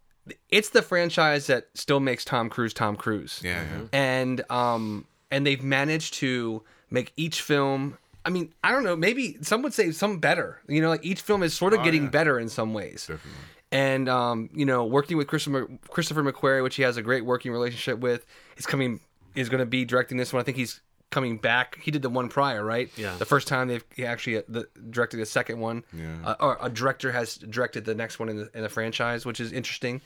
[0.49, 3.87] it's the franchise that still makes Tom Cruise Tom Cruise yeah, yeah.
[3.93, 9.37] and um and they've managed to make each film I mean, I don't know, maybe
[9.41, 10.59] some would say some better.
[10.67, 12.09] You know, like each film is sort of getting Oh, yeah.
[12.09, 13.01] better in some ways.
[13.07, 13.31] Definitely.
[13.71, 17.51] And um, you know, working with Christopher Christopher McQuarrie, which he has a great working
[17.51, 18.25] relationship with,
[18.57, 18.99] is coming
[19.35, 20.39] is going to be directing this one.
[20.39, 21.77] I think he's coming back.
[21.81, 22.89] He did the one prior, right?
[22.97, 23.15] Yeah.
[23.17, 25.83] The first time they've he actually uh, the, directed the second one.
[25.93, 26.15] Yeah.
[26.23, 29.39] Uh, or a director has directed the next one in the in the franchise, which
[29.39, 30.01] is interesting.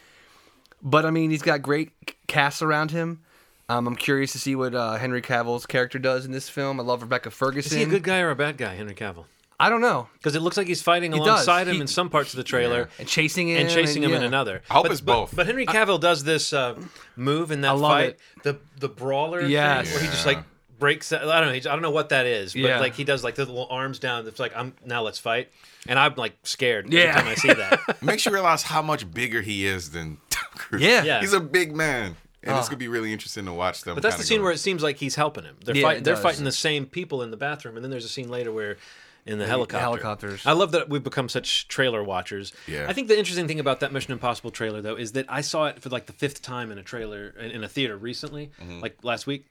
[0.82, 3.22] But I mean, he's got great c- casts around him.
[3.70, 6.80] Um, I'm curious to see what uh, Henry Cavill's character does in this film.
[6.80, 7.74] I love Rebecca Ferguson.
[7.74, 9.26] Is he a good guy or a bad guy, Henry Cavill?
[9.60, 10.08] I don't know.
[10.14, 11.20] Because it looks like he's fighting does.
[11.20, 12.90] alongside him He- in some parts of the trailer.
[12.98, 14.28] And chasing him and chasing him in yeah.
[14.28, 14.62] another.
[14.70, 15.36] I hope but, it's but- both.
[15.36, 16.82] But Henry Cavill does this uh,
[17.16, 18.20] move in that I love fight, it.
[18.44, 20.40] the the brawler, thing, where he just like
[20.80, 21.10] breaks.
[21.10, 21.54] that- I don't know.
[21.54, 22.80] he- I don't know what that is, but Yeah.
[22.80, 24.26] like he does like the little arms down.
[24.28, 25.52] It's like I'm now let's fight,
[25.88, 27.02] and I'm like scared Yeah.
[27.02, 28.02] every time I see that.
[28.02, 30.82] Makes you realize how much bigger he is than Tom Cruise.
[30.82, 31.04] Yeah.
[31.04, 31.20] Yeah.
[31.20, 32.16] He's a big man.
[32.42, 32.70] And it's Ah.
[32.70, 33.96] gonna be really interesting to watch them.
[33.96, 35.58] But that's the scene go- where it seems like he's helping him.
[35.64, 36.04] They're Yeah, fighting.
[36.04, 38.78] They're fighting the same people in the bathroom, and then there's a scene later where.
[39.26, 39.82] In the helicopter.
[39.82, 40.42] helicopters.
[40.46, 42.52] I love that we've become such trailer watchers.
[42.66, 42.88] Yeah.
[42.90, 45.66] I think the interesting thing about that Mission Impossible trailer, though, is that I saw
[45.68, 48.80] it for like the fifth time in a trailer in, in a theater recently, Mm-hmm.
[48.80, 49.46] like last week,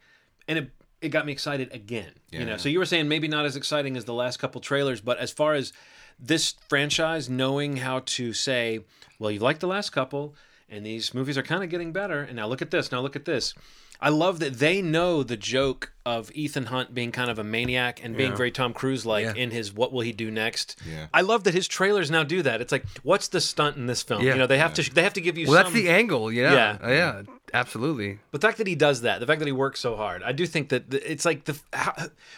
[0.49, 0.71] and it
[1.01, 2.11] it got me excited again.
[2.31, 2.41] Yeah.
[2.41, 5.01] You know, so you were saying maybe not as exciting as the last couple trailers,
[5.01, 5.73] but as far as
[6.19, 8.81] this franchise knowing how to say,
[9.21, 10.35] well, you like the last couple,
[10.71, 13.17] and these movies are kind of getting better, and now look at this, now look
[13.17, 13.55] at this.
[14.01, 18.01] I love that they know the joke of Ethan Hunt being kind of a maniac
[18.05, 18.37] and being Yeah.
[18.37, 19.35] very Tom Cruise like Yeah.
[19.35, 20.77] in his what will he do next.
[20.89, 21.09] Yeah.
[21.13, 22.61] I love that his trailers now do that.
[22.61, 24.23] It's like what's the stunt in this film?
[24.23, 26.31] You know, they have to they have to give you Well, some that's the angle.
[26.31, 26.53] Yeah.
[26.53, 26.79] Yeah.
[26.87, 27.23] Uh, yeah.
[27.53, 28.21] Absolutely.
[28.31, 30.31] But the fact that he does that, the fact that he works so hard, I
[30.31, 31.95] do think that the, it's like the how,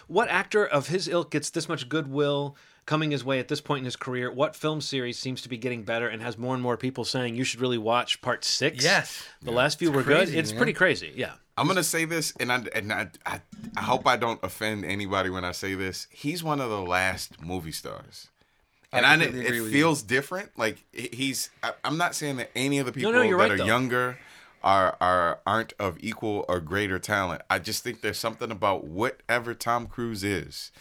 [0.06, 2.56] what actor of his ilk gets this much goodwill
[2.90, 4.32] coming his way at this point in his career?
[4.32, 7.36] What film series seems to be getting better and has more and more people saying
[7.36, 8.82] you should really watch part six?
[8.82, 9.24] Yes.
[9.40, 10.38] the last few were crazy, good.
[10.40, 10.58] It's man.
[10.58, 11.12] pretty crazy.
[11.14, 13.40] Yeah, I'm gonna say this, and I and I, I
[13.76, 16.08] I hope I don't offend anybody when I say this.
[16.10, 18.26] He's one of the last movie stars,
[18.92, 20.58] and I, completely agree it with feels different.
[20.58, 21.50] Like he's.
[21.62, 23.66] I, I'm not saying that any of the people no, you're that right, are though.
[23.66, 24.18] younger
[24.64, 27.42] are are aren't of equal or greater talent.
[27.48, 30.72] I just think there's something about whatever Tom Cruise is.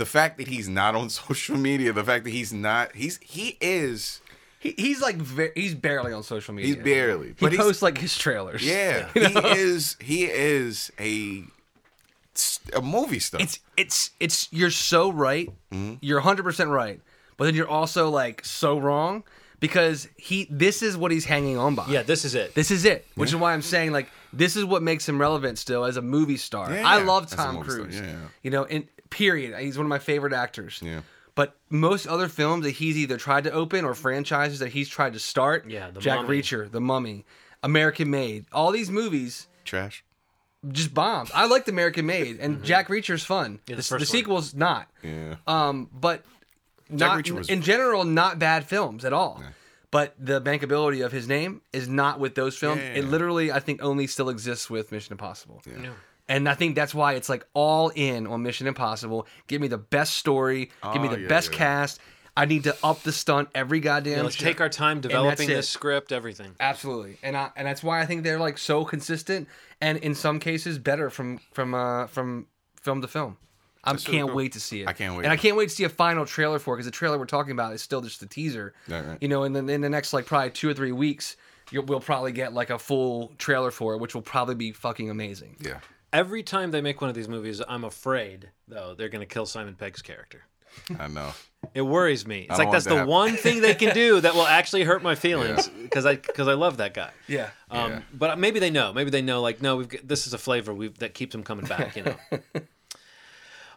[0.00, 3.58] The fact that he's not on social media, the fact that he's not, he's he
[3.60, 4.20] is,
[4.58, 6.74] He, he's like ve- he's barely on social media.
[6.74, 8.62] he's barely, He but he's, posts like his trailers.
[8.66, 9.20] yeah, he
[9.60, 11.44] is, he is a
[12.74, 13.40] a movie star.
[13.42, 15.48] It's it's it's you're so right.
[15.72, 15.94] Mm-hmm.
[16.00, 17.00] You're 100 percent right,
[17.36, 19.24] but then you're also like so wrong
[19.58, 21.86] because he this is what he's hanging on by.
[21.88, 22.02] yeah.
[22.02, 22.54] This is it.
[22.54, 25.58] This is it, which is why I'm saying like this is what makes him relevant
[25.58, 26.72] still as a movie star.
[26.72, 27.96] Yeah, I love Tom Cruise.
[28.00, 28.16] yeah, yeah.
[28.42, 30.80] You know, in period, he's one of my favorite actors.
[30.82, 31.00] Yeah.
[31.34, 35.12] But most other films that he's either tried to open or franchises that he's tried
[35.14, 36.40] to start, Yeah, The Jack Mummy.
[36.42, 37.24] Reacher, The Mummy,
[37.62, 40.04] American Made, all these movies trash.
[40.70, 41.30] just bombs.
[41.34, 43.60] I liked American Made, and Jack Reacher's fun.
[43.66, 43.76] Mm-hmm.
[43.76, 44.88] the the, the sequel's not.
[45.02, 45.36] Yeah.
[45.46, 46.24] Um, but
[46.90, 49.42] not Reacher was- in general, not bad films at all.
[49.92, 52.80] But the bankability of his name is not with those films.
[52.80, 52.94] Yeah.
[53.00, 55.62] It literally, I think, only still exists with Mission Impossible.
[55.66, 55.90] Yeah.
[56.30, 59.26] And I think that's why it's like all in on Mission Impossible.
[59.48, 60.70] Give me the best story.
[60.92, 61.58] give me Oh, the yeah, best yeah.
[61.58, 62.00] cast.
[62.36, 64.16] I need to up the stunt every goddamn.
[64.18, 64.44] Yeah, let's shot.
[64.44, 65.54] take our time developing it.
[65.54, 66.54] this script, everything.
[66.60, 69.48] Absolutely, and I, and that's why I think they're like so consistent,
[69.80, 72.46] and in some cases better from from uh, from
[72.80, 73.36] film to film.
[73.82, 74.36] I really can't cool.
[74.36, 74.88] wait to see it.
[74.88, 75.24] I can't wait.
[75.24, 77.24] and I can't wait to see a final trailer for it because the trailer we're
[77.26, 78.72] talking about is still just a teaser.
[78.88, 79.18] Right, right.
[79.20, 81.34] You know, and then in the next like probably two or three weeks,
[81.72, 85.10] you'll, we'll probably get like a full trailer for it, which will probably be fucking
[85.10, 85.56] amazing.
[85.60, 85.80] Yeah.
[86.12, 89.46] Every time they make one of these movies, I'm afraid though they're going to kill
[89.46, 90.44] Simon Pegg's character.
[90.98, 91.32] I know.
[91.74, 92.46] It worries me.
[92.48, 93.06] It's like that's the that.
[93.06, 96.54] one thing they can do that will actually hurt my feelings because I because I
[96.54, 97.10] love that guy.
[97.28, 97.50] Yeah.
[97.70, 98.00] Um, Yeah.
[98.14, 98.92] But maybe they know.
[98.92, 99.40] Maybe they know.
[99.42, 101.96] Like, no, we've got, this is a flavor we that keeps them coming back.
[101.96, 102.16] You know.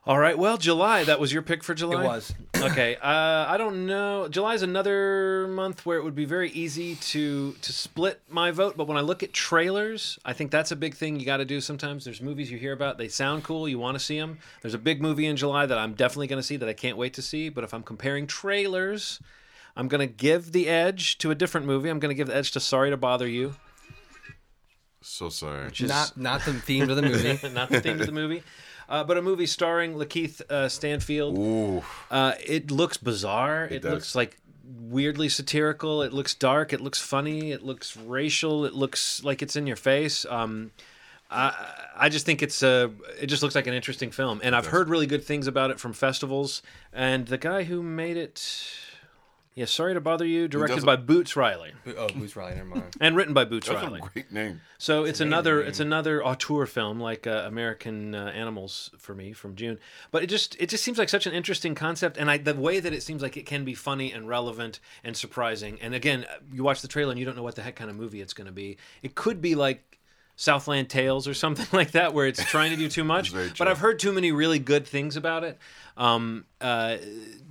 [0.06, 0.38] All right.
[0.38, 1.06] Well, July.
[1.06, 2.04] That was your pick for July.
[2.04, 2.34] It was.
[2.58, 2.98] okay.
[2.98, 4.28] Uh, I don't know.
[4.28, 8.76] July is another month where it would be very easy to to split my vote.
[8.76, 11.46] But when I look at trailers, I think that's a big thing you got to
[11.46, 11.62] do.
[11.62, 12.98] Sometimes there's movies you hear about.
[12.98, 13.70] They sound cool.
[13.70, 14.40] You want to see them.
[14.62, 16.98] There's a big movie in July that I'm definitely going to see that I can't
[16.98, 17.48] wait to see.
[17.48, 19.20] But if I'm comparing trailers.
[19.76, 21.90] I'm going to give the edge to a different movie.
[21.90, 23.56] I'm going to give the edge to Sorry to Bother You.
[25.02, 25.72] So sorry.
[25.72, 27.40] is- Not not the theme of the movie.
[27.54, 28.44] not the theme of the movie,
[28.90, 31.38] uh, but a movie starring Lakeith uh, Stanfield.
[31.38, 31.84] Ooh.
[32.12, 33.66] Uh, it looks bizarre.
[33.66, 33.92] It, does.
[33.92, 36.02] looks like weirdly satirical.
[36.02, 36.74] It looks dark.
[36.74, 37.52] It looks funny.
[37.52, 38.66] It looks racial.
[38.66, 40.26] It looks like it's in your face.
[40.30, 40.72] Um,
[41.30, 41.54] I,
[41.96, 42.92] I just think it's a.
[43.20, 45.80] It just looks like an interesting film, and I've heard really good things about it
[45.80, 46.62] from festivals.
[46.92, 48.70] And the guy who made it,
[49.56, 52.56] yeah, sorry to bother you, directed by Boots Riley oh, who's Riley?
[52.56, 52.96] Never mind.
[53.02, 54.00] and written by Boots That's Riley.
[54.00, 54.62] a great name.
[54.78, 59.56] So it's another it's another auteur film like uh, American uh, Animals for me from
[59.56, 59.80] June.
[60.12, 62.80] But it just it just seems like such an interesting concept, and I, the way
[62.80, 65.78] that it seems like it can be funny and relevant and surprising.
[65.82, 67.96] And again, you watch the trailer and you don't know what the heck kind of
[67.96, 68.78] movie it's going to be.
[69.02, 70.00] It could be like.
[70.36, 73.32] Southland Tales or something like that, where it's trying to do too much.
[73.58, 73.68] But.
[73.68, 75.58] I've heard too many really good things about it
[75.98, 76.98] um, uh,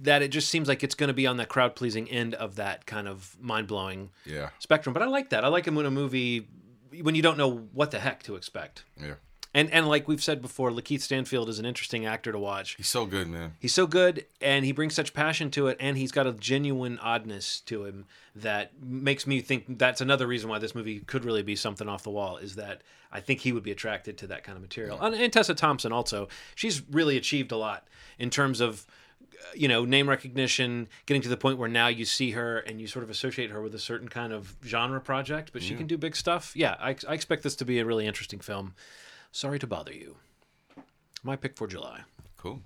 [0.03, 2.57] that it just seems like it's going to be on the crowd pleasing end of
[2.57, 4.51] that kind of mind blowing Yeah.
[4.59, 4.93] spectrum.
[4.93, 5.45] But I like that.
[5.45, 6.49] I like it when a movie
[7.01, 8.85] when you don't know what the heck to expect.
[9.01, 9.15] Yeah.
[9.55, 12.75] And and like we've said before, Lakeith Stanfield is an interesting actor to watch.
[12.77, 13.55] He's so good, man.
[13.59, 16.99] He's so good and he brings such passion to it and he's got a genuine
[17.01, 21.43] oddness to him that makes me think that's another reason why this movie could really
[21.43, 24.43] be something off the wall is that I think he would be attracted to that
[24.43, 24.99] kind of material.
[25.01, 26.29] And, and Tessa Thompson also.
[26.55, 27.87] She's really achieved a lot
[28.19, 28.87] in terms of
[29.21, 32.81] uh, you know name recognition getting to the point where now you see her and
[32.81, 35.87] you sort of associate her with a certain kind of genre project but she can
[35.87, 38.75] do big stuff yeah I, I expect this to be a really interesting film
[39.33, 40.17] sorry to bother you
[41.25, 42.01] my pick for july
[42.37, 42.61] Cool.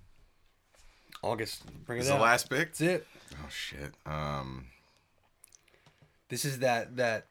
[1.22, 1.64] August.
[1.86, 2.22] Bring this it Is the out.
[2.22, 2.68] last pick?
[2.68, 3.06] That's it.
[3.34, 3.92] Oh shit.
[4.06, 4.66] Um.
[6.28, 7.26] This is that that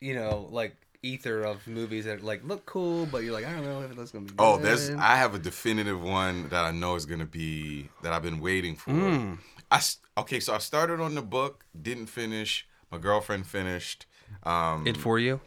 [0.00, 3.64] you know like ether of movies that like look cool, but you're like I don't
[3.64, 4.30] know if that's gonna be.
[4.32, 4.40] Good.
[4.42, 4.90] Oh, there's.
[4.90, 8.76] I have a definitive one that I know is gonna be that I've been waiting
[8.76, 8.90] for.
[8.92, 9.34] Hmm.
[9.70, 12.66] I s- okay, so I started on the book, didn't finish.
[12.90, 14.06] My girlfriend finished.
[14.44, 15.40] Um, it for you.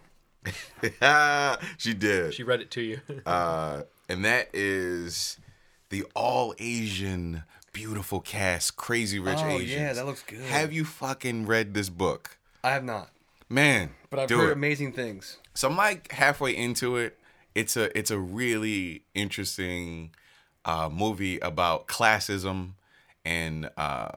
[1.78, 2.34] she did.
[2.34, 3.02] She read it to you.
[3.26, 5.38] uh, and that is
[5.90, 9.50] the all Asian beautiful cast, Crazy Rich Asian.
[9.50, 9.72] Oh, Asians.
[9.72, 10.42] yeah, that looks good.
[10.42, 13.10] Have you fucking read this book, I have not,
[13.50, 13.92] man?
[14.10, 14.54] but I've do heard it.
[14.54, 15.38] amazing things.
[15.54, 17.18] So I'm like halfway into it.
[17.56, 20.12] It's a it's a really interesting
[20.66, 22.74] uh, movie about classism
[23.26, 24.12] and uh,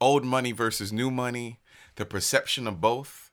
[0.00, 1.58] old money versus new money,
[1.96, 3.29] the perception of both,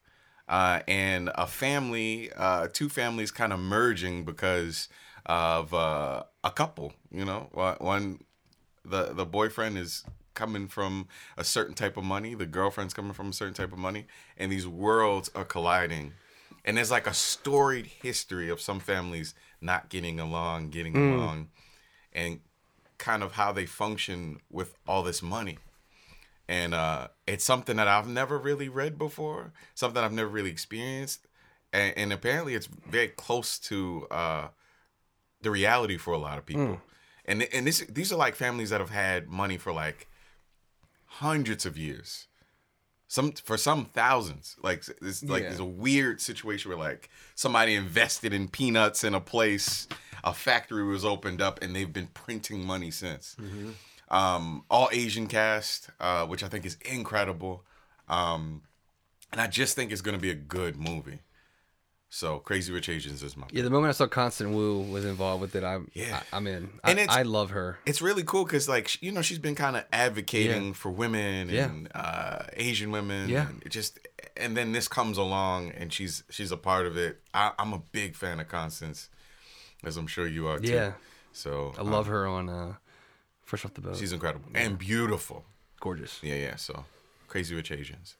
[0.48, 4.88] uh, and a family, uh, two families kind of merging because
[5.26, 6.92] of uh, a couple.
[7.10, 8.24] You know, one- one
[8.84, 13.30] the the boyfriend is coming from a certain type of money, the girlfriend's coming from
[13.30, 16.12] a certain type of money, and these worlds are colliding.
[16.64, 21.48] And there's like a storied history of some families not getting along, getting along,
[22.12, 22.40] and
[22.98, 25.58] kind of how they function with all this money.
[26.48, 31.26] And uh, it's something that I've never really read before, something I've never really experienced,
[31.74, 34.48] and, and apparently it's very close to uh,
[35.42, 36.80] the reality for a lot of people.
[37.26, 40.08] And and this these are like families that have had money for like
[41.04, 42.26] hundreds of years.
[43.06, 44.56] Some for some thousands.
[44.62, 45.48] Like it's like Yeah.
[45.48, 49.86] there's a weird situation where like somebody invested in peanuts in a place,
[50.24, 53.36] a factory was opened up, and they've been printing money since.
[54.10, 57.64] Um, all Asian cast, uh, which I think is incredible.
[58.08, 58.62] Um,
[59.32, 61.20] and I just think it's gonna be a good movie.
[62.10, 65.42] So Crazy Rich Asians is my Yeah, the moment I saw Constance Wu was involved
[65.42, 66.22] with it, I'm Yeah.
[66.32, 66.70] I, am in.
[66.82, 67.78] And I, it's- I love her.
[67.84, 70.72] it's really cool because like you know she's been kind of advocating Yeah.
[70.72, 71.64] for women Yeah.
[71.66, 73.28] and uh, Asian women.
[73.28, 73.48] Yeah.
[73.48, 73.98] and it just
[74.38, 77.20] and then this comes along and she's she's a part of it.
[77.34, 79.10] I, I'm a big fan of Constance,
[79.84, 80.72] as I'm sure you are too.
[80.72, 80.92] Yeah.
[81.34, 82.74] So I love her on uh,
[83.48, 83.96] Fresh Off the Boat.
[83.96, 85.46] She's incredible and beautiful.
[85.80, 86.20] gorgeous.
[86.22, 86.56] Yeah, yeah.
[86.56, 86.84] So
[87.28, 88.16] Crazy Rich Asians.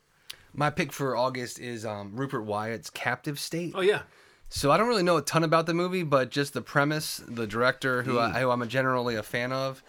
[0.54, 3.74] My pick for August is um, Rupert Wyatt's Captive State.
[3.76, 4.02] oh yeah.
[4.48, 7.46] So I don't really know a ton about the movie, but just the premise, the
[7.46, 9.82] director, who, I, who I'm generally a fan of.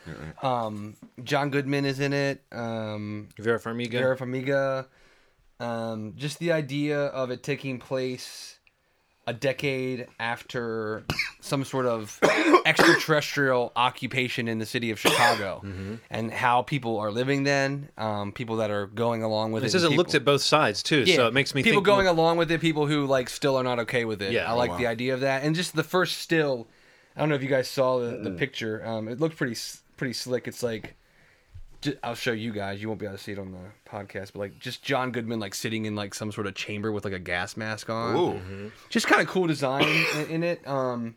[0.44, 2.44] Um, John Goodman is in it.
[2.52, 3.92] Um, Vera Farmiga.
[3.92, 4.88] Vera Farmiga.
[5.62, 8.59] Um, just the idea of it taking place
[9.30, 11.04] a decade after
[11.40, 12.20] some sort of
[12.66, 15.62] extraterrestrial occupation in the city of Chicago,
[16.10, 17.90] and how people are living then.
[17.98, 19.70] Um, people that are going along with It it.
[19.72, 22.08] says and it looked at both sides too, so it makes me people think going
[22.08, 24.32] along with it, people who like still are not okay with it.
[24.32, 24.50] Yeah.
[24.50, 24.78] I Oh, like wow.
[24.78, 26.68] the idea of that, and just the first still.
[27.16, 28.24] I don't know if you guys saw the, Mm.
[28.24, 28.86] the picture.
[28.86, 29.60] Um, it looked pretty
[29.98, 30.48] pretty slick.
[30.48, 30.96] It's like,
[31.82, 32.82] ju- I'll show you guys.
[32.82, 35.40] You won't be able to see it on the podcast, but like just John Goodman
[35.40, 38.16] like sitting in like some sort of chamber with like a gas mask on.
[38.16, 40.68] Ooh, Just kind of cool design in, in it.
[40.68, 41.16] Um,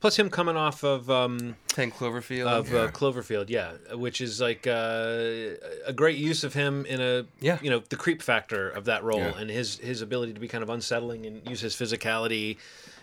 [0.00, 2.46] Plus him coming off of um, Ten Cloverfield.
[2.46, 2.78] of Yeah.
[2.82, 7.58] uh, Cloverfield, yeah, which is like uh, a great use of him in a Yeah.
[7.60, 9.36] you know the creep factor of that role Yeah.
[9.38, 12.56] and his his ability to be kind of unsettling and use his physicality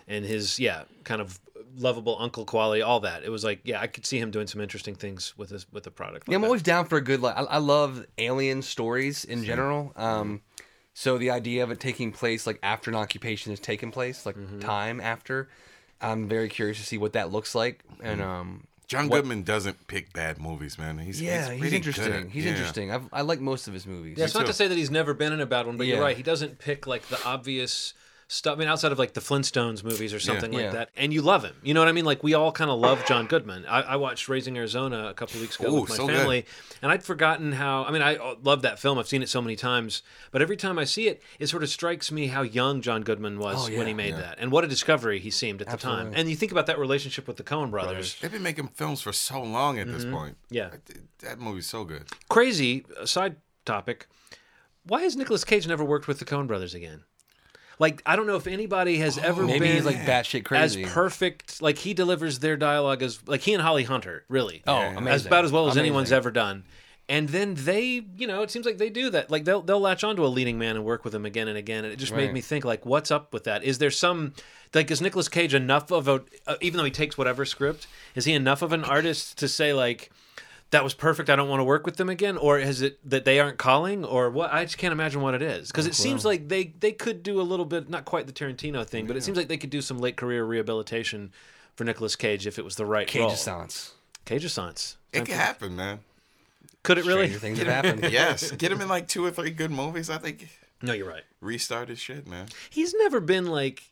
[0.08, 1.38] and his yeah kind of
[1.78, 3.22] lovable uncle quality, all that.
[3.24, 5.84] It was like yeah, I could see him doing some interesting things with this with
[5.84, 6.28] the product.
[6.28, 6.46] Yeah, I'm that.
[6.48, 7.20] always down for a good.
[7.20, 9.92] Like, I, I love alien stories in general.
[9.96, 10.42] Um,
[10.94, 14.36] so the idea of it taking place like after an occupation has taken place, like
[14.36, 14.58] Mm-hmm.
[14.60, 15.48] time after,
[16.00, 17.84] I'm very curious to see what that looks like.
[18.02, 18.28] And Mm-hmm.
[18.30, 20.98] um, John What- Goodman doesn't pick bad movies, man.
[20.98, 22.04] He's yeah, he's, he's, interesting.
[22.10, 22.30] good.
[22.30, 22.52] He's Yeah.
[22.52, 22.90] interesting.
[22.90, 24.16] I've, I like most of his movies.
[24.18, 25.96] Yeah, it's not to say that he's never been in a bad one, but Yeah.
[25.96, 26.16] you're right.
[26.16, 27.92] He doesn't pick like the obvious
[28.28, 28.56] stuff.
[28.56, 30.70] I mean, outside of like the Flintstones movies or something like Yeah.
[30.72, 31.56] that, and you love him.
[31.62, 32.04] You know what I mean?
[32.04, 33.64] Like we all kind of love John Goodman.
[33.66, 36.16] I, I watched Raising Arizona a couple weeks ago Ooh, with my so good.
[36.16, 36.46] family,
[36.82, 37.84] and I'd forgotten how.
[37.84, 38.98] I mean, I uh, love that film.
[38.98, 41.68] I've seen it so many times, but every time I see it, it sort of
[41.70, 44.20] strikes me how young John Goodman was Oh, yeah, when he made yeah.
[44.20, 46.12] that, and what a discovery he seemed at the time.
[46.14, 48.16] And you think about that relationship with the Coen brothers.
[48.20, 49.96] They've been making films for so long at Mm-hmm.
[49.96, 50.36] this point.
[50.50, 50.68] Yeah.
[50.70, 50.82] That-
[51.20, 52.04] that movie's so good.
[52.28, 54.06] crazy uh, side topic
[54.84, 57.02] why has Nicolas Cage never worked with the Coen brothers again
[57.78, 60.82] like I don't know if anybody has ever Maybe been he's like batshit crazy.
[60.84, 64.78] as perfect like he delivers their dialogue as like he and Holly Hunter really Oh,
[64.80, 64.88] Yeah.
[64.96, 65.08] amazing.
[65.08, 65.86] as about as well as Amazing.
[65.86, 66.64] anyone's ever done
[67.08, 70.04] and then they you know it seems like they do that like they'll they'll latch
[70.04, 72.26] onto a leading man and work with him again and again and it just made
[72.26, 72.34] Right.
[72.34, 74.34] me think like what's up with that is there some
[74.74, 78.24] like is Nicolas Cage enough of a uh, even though he takes whatever script is
[78.26, 80.10] he enough of an artist to say like
[80.70, 81.30] that was perfect.
[81.30, 84.04] I don't want to work with them again, or is it that they aren't calling,
[84.04, 84.52] or what?
[84.52, 87.22] I just can't imagine what it is because it oh, seems like they they could
[87.22, 89.70] do a little bit, not quite the Tarantino thing, but it seems like they could
[89.70, 91.32] do some late career rehabilitation
[91.74, 93.30] for Nicolas Cage if it was the right Cage role.
[93.30, 93.94] Assance.
[94.24, 94.96] Cage Assance.
[95.12, 96.00] It could happen, man.
[96.82, 97.28] Could it really?
[97.28, 98.02] Stranger things have happened.
[98.12, 100.10] yes, get him in like two or three good movies.
[100.10, 100.48] I think
[100.82, 101.24] No, you're right.
[101.40, 102.46] restart his shit, man.
[102.70, 103.90] He's never been like.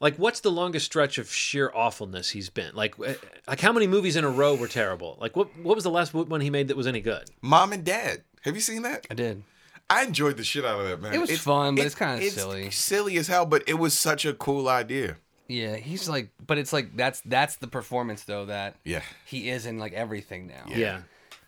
[0.00, 2.74] Like, what's the longest stretch of sheer awfulness he's been?
[2.74, 3.14] Like, eh,
[3.46, 5.16] like how many movies in a row were terrible?
[5.20, 7.30] Like, what what was the last one he made that was any good?
[7.40, 8.22] Mom and Dad.
[8.42, 9.06] Have you seen that?
[9.10, 9.42] I did.
[9.88, 11.14] I enjoyed the shit out of that man.
[11.14, 12.70] It was fun, but it's kinda silly.
[12.70, 13.46] silly as hell.
[13.46, 15.16] But it was such a cool idea.
[15.46, 19.02] Yeah, he's like, but it's like that's that's the performance though that Yeah.
[19.26, 20.64] he is in like everything now.
[20.74, 21.02] Yeah.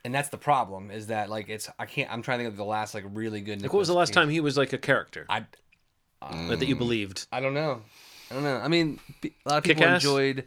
[0.05, 2.59] and that's the problem is that like it's I can't I'm trying to think of
[2.59, 3.61] the last like really good.
[3.63, 5.47] Like, what was the last time he was like a character I
[6.21, 7.27] that, that you believed?
[7.33, 7.83] I don't know.
[8.31, 8.57] I don't know.
[8.57, 10.03] I mean, a lot of people Kick-Ass?
[10.03, 10.47] enjoyed.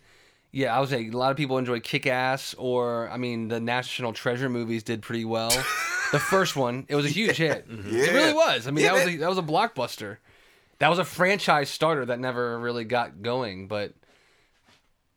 [0.51, 3.59] Yeah, I was saying a lot of people enjoyed Kick Ass, or I mean, the
[3.59, 5.49] National Treasure movies did pretty well.
[6.11, 7.69] the first one, it was a huge hit.
[7.69, 7.95] Mm-hmm.
[7.95, 8.11] It Yeah.
[8.13, 8.67] really was.
[8.67, 10.17] I mean, Yeah, that was a, that was a blockbuster.
[10.79, 13.67] That was a franchise starter that never really got going.
[13.67, 13.93] But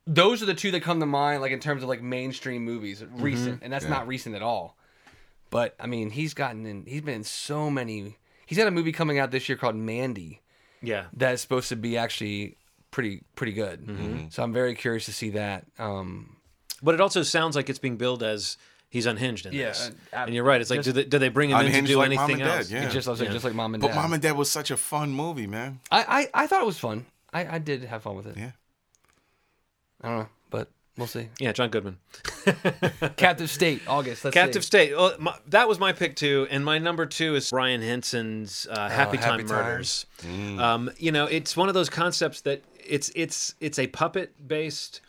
[0.06, 3.00] those are the two that come to mind, like in terms of like mainstream movies,
[3.02, 3.22] mm-hmm.
[3.22, 3.90] recent, and that's Yeah.
[3.90, 4.76] not recent at all.
[5.50, 6.84] But I mean, he's gotten in.
[6.86, 8.18] He's been in so many.
[8.46, 10.41] He's got a movie coming out this year called Mandy
[10.82, 11.04] Yeah.
[11.12, 12.56] that's supposed to be actually
[12.90, 13.86] pretty pretty good.
[13.86, 14.28] Mm-hmm.
[14.30, 15.64] So I'm very curious to see that.
[15.78, 16.36] Um,
[16.82, 18.56] But it also sounds like it's being billed as
[18.90, 19.90] he's unhinged in Yeah, this.
[20.12, 20.60] uh, and you're right.
[20.60, 22.42] It's like, just- do they, do they bring him in to do like Mom anything
[22.42, 22.70] and Dad, else?
[22.70, 22.88] yeah.
[22.90, 23.32] just I was like, Yeah.
[23.32, 23.88] just like mom and dad.
[23.88, 24.00] But dad.
[24.02, 25.80] Mom and Dad was such a fun movie, man.
[25.90, 27.06] I, I I thought it was fun.
[27.32, 28.36] I, I did have fun with it.
[28.36, 28.50] Yeah.
[30.02, 30.41] I don't know, but
[30.96, 31.28] we'll see.
[31.38, 31.98] Yeah, John Goodman.
[33.16, 34.24] Captive State, August.
[34.24, 34.66] Let's Captive see.
[34.66, 34.96] State.
[34.96, 38.88] Well, my, that was my pick too, and my number two is Brian Henson's uh,
[38.88, 40.06] Happy Time Oh, Happy Murders.
[40.22, 40.58] Mm.
[40.58, 45.00] Um, you know, it's one of those concepts that it's it's it's a puppet based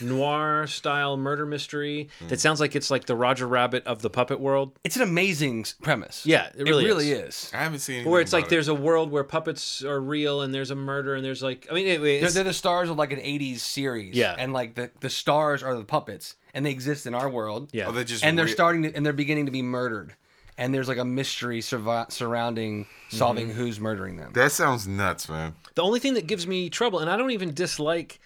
[0.00, 2.28] noir style murder mystery Mm.
[2.28, 4.72] that sounds like it's like the Roger Rabbit of the puppet world.
[4.84, 6.24] It's an amazing premise.
[6.24, 7.50] Yeah, it really is.
[7.52, 8.50] I haven't seen Where it's like it.
[8.50, 11.74] there's a world where puppets are real and there's a murder and there's like I
[11.74, 14.14] mean anyway, They're, they're the stars of like an '80s series.
[14.16, 14.34] Yeah.
[14.38, 17.68] and like the the stars are the puppets, and they exist in our world.
[17.72, 17.88] yeah.
[17.88, 20.14] Oh, they're just and they're re- starting to, and they're beginning to be murdered,
[20.58, 23.58] and there's like a mystery survi- surrounding solving Mm-hmm.
[23.58, 24.32] who's murdering them.
[24.34, 25.54] That sounds nuts, man.
[25.74, 28.20] The only thing that gives me trouble, and I don't even dislike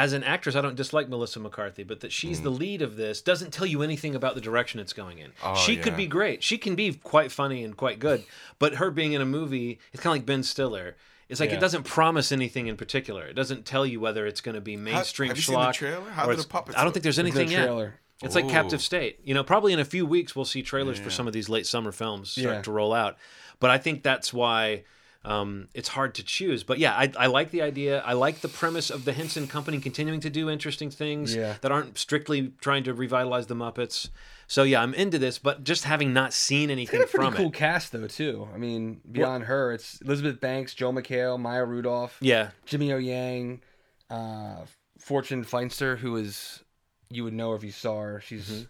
[0.00, 2.58] as an actress, I don't dislike Melissa McCarthy, but that she's the mm.
[2.58, 5.32] lead of this doesn't tell you anything about the direction it's going in.
[5.44, 6.42] Oh, she could be great.
[6.42, 8.24] She can be quite funny and quite good,
[8.58, 10.96] but her being in a movie, it's kind of like Ben Stiller.
[11.28, 11.56] It's like Yeah.
[11.56, 13.24] it doesn't promise anything in particular.
[13.26, 15.74] It doesn't tell you whether it's going to be mainstream have you seen the schlock.
[15.74, 16.10] trailer?
[16.10, 16.94] How or do it's- the puppets I don't look?
[16.94, 17.66] think there's There's no anything yet.
[17.66, 18.00] trailer.
[18.22, 19.20] It's like Captive State.
[19.22, 21.66] You know, probably in a few weeks we'll see trailers for some of these late
[21.66, 22.62] summer films start Yeah.
[22.62, 23.16] to roll out.
[23.60, 24.84] But I think that's why
[25.24, 26.62] um, it's hard to choose.
[26.64, 28.00] But yeah, I, I like the idea.
[28.00, 31.56] I like the premise of the Henson Company continuing to do interesting things Yeah.
[31.60, 34.08] that aren't strictly trying to revitalize the Muppets.
[34.46, 35.38] So yeah, I'm into this.
[35.38, 38.06] But just having not seen anything They got a pretty from cool it, cast though
[38.06, 38.48] too.
[38.54, 43.60] I mean, beyond her, it's Elizabeth Banks, Joel McHale, Maya Rudolph, yeah, Jimmy O Yang,
[44.08, 44.64] uh,
[44.98, 46.64] Fortune Feinster, who is
[47.10, 48.20] you would know if you saw her.
[48.24, 48.62] She's Mm-hmm.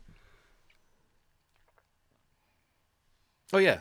[3.53, 3.81] oh yeah.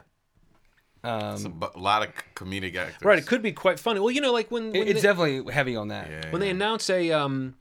[1.03, 3.01] It's a um, bu- lot of comedic actors.
[3.03, 3.99] Right, it could be quite funny.
[3.99, 6.09] Well, you know, like when, when it's they- definitely heavy on that.
[6.09, 6.29] Yeah.
[6.31, 7.55] when they announce a um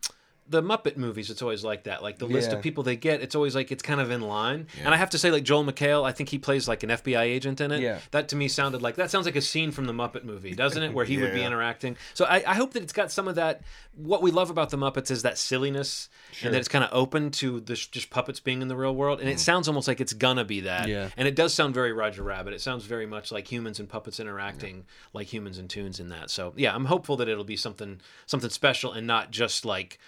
[0.49, 2.03] the Muppet movies, it's always like that.
[2.03, 2.57] Like the list Yeah.
[2.57, 4.67] of people they get, it's always like it's kind of in line.
[4.83, 7.23] And I have to say, like Joel McHale, I think he plays like an FBI
[7.23, 7.81] agent in it.
[7.81, 7.99] Yeah.
[8.13, 10.83] That to me sounded like that sounds like a scene from the Muppet movie, doesn't
[10.83, 10.93] it?
[10.93, 11.97] Where he would be interacting.
[12.15, 13.63] So I, I hope that it's got some of that.
[13.95, 16.09] What we love about the Muppets is that silliness,
[16.43, 18.95] and that it's kind of open to the sh- just puppets being in the real
[18.95, 19.21] world.
[19.21, 19.41] And it mm.
[19.41, 20.89] sounds almost like it's gonna be that.
[20.89, 21.11] Yeah.
[21.17, 22.55] And it does sound very Roger Rabbit.
[22.55, 26.31] It sounds very much like humans and puppets interacting like humans and tunes in that.
[26.31, 29.99] So yeah, I'm hopeful that it'll be something something special and not just like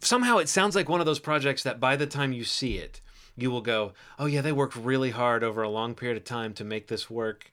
[0.00, 3.00] somehow it sounds like one of those projects that by the time you see it,
[3.36, 6.52] you will go, "Oh yeah, they worked really hard over a long period of time
[6.54, 7.50] to make this work."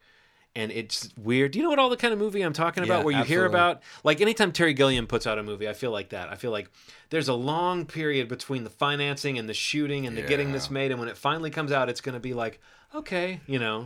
[0.55, 1.51] And it's weird.
[1.51, 2.99] Do you know what all the kind of movie I'm talking about?
[2.99, 5.91] Yeah, where you hear about like anytime Terry Gilliam puts out a movie, I feel
[5.91, 6.29] like that.
[6.29, 6.71] I feel like
[7.11, 10.89] there's a long period between the financing and the shooting and the getting this made,
[10.91, 12.59] and when it finally comes out, it's going to be like,
[12.95, 13.85] okay, you know,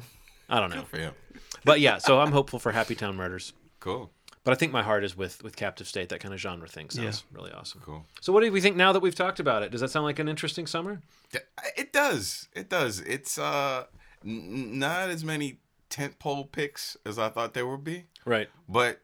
[0.49, 0.85] I don't know.
[1.65, 3.51] But yeah, so I'm hopeful for Happy Town Murders.
[3.81, 4.09] Cool.
[4.43, 6.09] But I think my heart is with with Captive State.
[6.09, 7.81] That kind of genre thing sounds really awesome.
[7.85, 8.05] Cool.
[8.21, 9.71] So, what do we think now that we've talked about it?
[9.71, 11.01] Does that sound like an interesting summer?
[11.77, 12.47] It does.
[12.53, 12.99] It does.
[13.01, 13.85] It's uh
[14.25, 15.59] n- not as many
[15.91, 18.49] tentpole picks as I thought there would be, Right.
[18.67, 19.01] but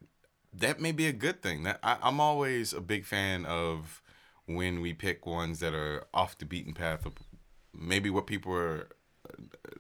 [0.54, 1.64] that may be a good thing.
[1.64, 4.02] That I, I'm always a big fan of
[4.46, 7.14] when we pick ones that are off the beaten path of
[7.74, 8.88] maybe what people are,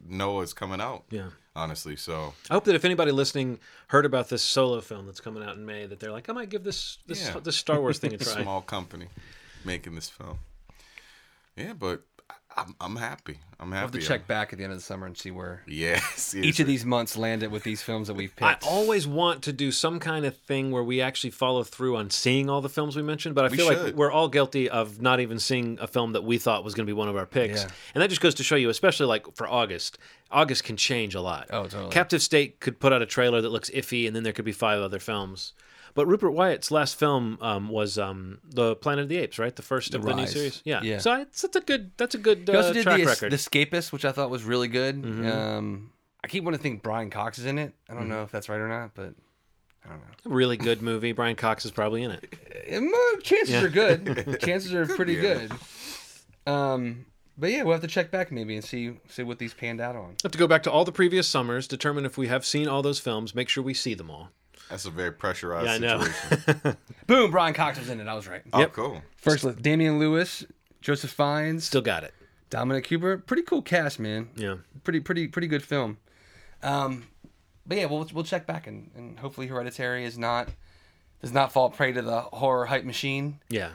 [0.07, 1.03] know is coming out.
[1.09, 1.29] Yeah.
[1.55, 5.41] Honestly, so I hope that if anybody listening heard about this solo film that's coming
[5.43, 7.39] out in May, that they're like, I might give this this Yeah.
[7.39, 8.41] this Star Wars thing a try.
[8.43, 9.07] small company
[9.65, 10.37] making this film.
[11.55, 12.03] Yeah, but
[12.57, 13.37] I'm I'm happy.
[13.59, 15.61] I'm I'll have to check back at the end of the summer and see where
[15.67, 16.35] Yes.
[16.35, 18.63] each of these months landed with these films that we've picked.
[18.63, 22.09] I always want to do some kind of thing where we actually follow through on
[22.09, 25.01] seeing all the films we mentioned, but I We feel like we're all guilty of
[25.01, 27.25] not even seeing a film that we thought was going to be one of our
[27.25, 27.61] picks.
[27.63, 27.69] Yeah.
[27.95, 29.97] And that just goes to show you, especially like for August,
[30.31, 31.47] August can change a lot.
[31.51, 31.89] Oh, totally.
[31.91, 34.51] Captive State could put out a trailer that looks iffy, and then there could be
[34.51, 35.53] five other films.
[35.97, 39.55] But Rupert Wyatt's last film um, was um, the Planet of the Apes, right?
[39.55, 40.61] The first of the new series.
[40.63, 40.81] Yeah.
[40.83, 40.99] Yeah.
[40.99, 41.89] So it's, it's a good.
[41.97, 43.31] That's a good He also uh, did track the, record.
[43.33, 43.59] Mm-hmm.
[43.59, 45.03] the Escapist, which I thought was really good.
[45.25, 45.89] Um,
[46.23, 47.73] I keep wanting to think Brian Cox is in it.
[47.89, 48.11] I don't Mm-hmm.
[48.11, 49.15] know if that's right or not, but
[49.83, 50.35] I don't know.
[50.35, 51.13] Really good movie.
[51.13, 52.33] Brian Cox is probably in it.
[52.69, 52.81] Uh,
[53.23, 54.37] chances are good.
[54.41, 55.51] chances are pretty good.
[56.45, 57.05] Um,
[57.37, 59.95] but yeah, we'll have to check back maybe and see see what these panned out
[59.95, 60.15] on.
[60.23, 62.81] have to go back to all the previous summers, determine if we have seen all
[62.81, 64.29] those films, make sure we see them all.
[64.69, 66.03] That's a very pressurized Yeah, I know.
[66.03, 66.77] situation.
[67.07, 68.07] Boom, Brian Cox was in it.
[68.07, 68.41] I was right.
[68.53, 68.73] oh, Yep.
[68.73, 69.01] cool.
[69.17, 70.45] First list: Damian Lewis,
[70.81, 72.13] Joseph Fiennes, Still got it.
[72.49, 73.17] Dominic Cooper.
[73.17, 74.29] Pretty cool cast, man.
[74.35, 74.55] Yeah.
[74.83, 75.97] Pretty pretty pretty good film.
[76.63, 77.07] Um,
[77.65, 80.49] but yeah, we'll we'll check back and, and hopefully Hereditary is not
[81.21, 83.39] does not fall prey to the horror hype machine.
[83.49, 83.71] Yeah.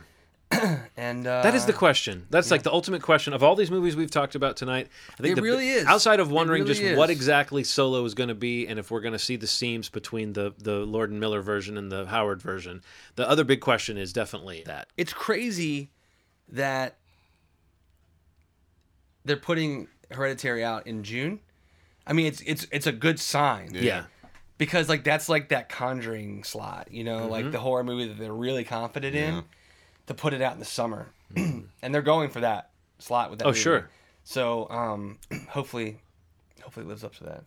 [0.96, 2.26] And uh, That is the question.
[2.30, 4.88] That's like the ultimate question of all these movies we've talked about tonight.
[5.18, 5.86] I think It the, really is.
[5.86, 9.00] Outside of wondering really just what exactly Solo is going to be, and if we're
[9.00, 12.40] going to see the seams between the the Lord and Miller version and the Howard
[12.42, 12.82] version,
[13.16, 14.88] the other big question is definitely that.
[14.96, 15.90] it's crazy
[16.48, 16.96] that
[19.24, 21.40] they're putting Hereditary out in June.
[22.06, 23.70] I mean, it's it's it's a good sign.
[23.72, 24.04] Yeah.
[24.58, 27.30] because like that's like that conjuring slot you know Mm-hmm.
[27.30, 29.40] like the horror movie that they're really confident in Yeah.
[30.16, 31.06] To put it out in the summer
[31.36, 33.60] and they're going for that slot with that Oh, movie.
[33.60, 33.88] sure.
[34.24, 35.98] so um hopefully
[36.62, 37.44] hopefully it lives up to that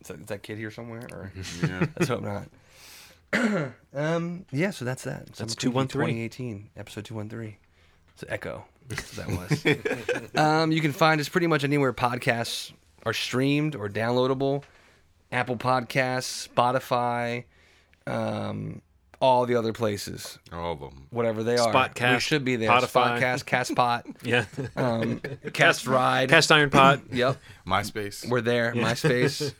[0.00, 1.32] is that, is that kid here somewhere or
[1.62, 1.86] Yeah.
[1.98, 2.48] let's hope not
[3.94, 6.28] um yeah so that's that That's Summer Preview 213.
[6.30, 7.56] 2018 episode 213
[8.16, 8.64] So echo
[9.16, 12.70] that was um, you can find us pretty much anywhere podcasts
[13.06, 14.62] are streamed or downloadable.
[15.32, 17.44] Apple Podcasts, Spotify,
[18.06, 18.82] um,
[19.24, 21.06] all the other places, All of them.
[21.10, 21.72] whatever they are.
[21.72, 22.70] Spotcast, we should be there.
[22.70, 23.18] Spotify.
[23.18, 24.44] Spotcast, Castpot, Yeah.
[24.76, 25.20] um,
[25.52, 26.28] Cast Ride.
[26.28, 27.00] Cast Iron Pot.
[27.12, 28.28] Yep, MySpace.
[28.28, 28.72] we're there.
[28.74, 29.54] MySpace.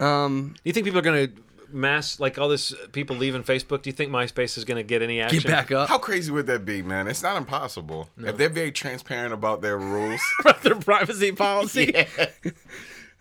[0.00, 3.82] Um, you think people are going to mass like all this people leaving Facebook?
[3.82, 5.40] Do you think MySpace is going to get any action?
[5.40, 5.88] get back up.
[5.88, 7.06] How crazy would that be, man?
[7.06, 8.08] It's not impossible.
[8.18, 12.06] If they're very transparent about their rules, about their privacy policy.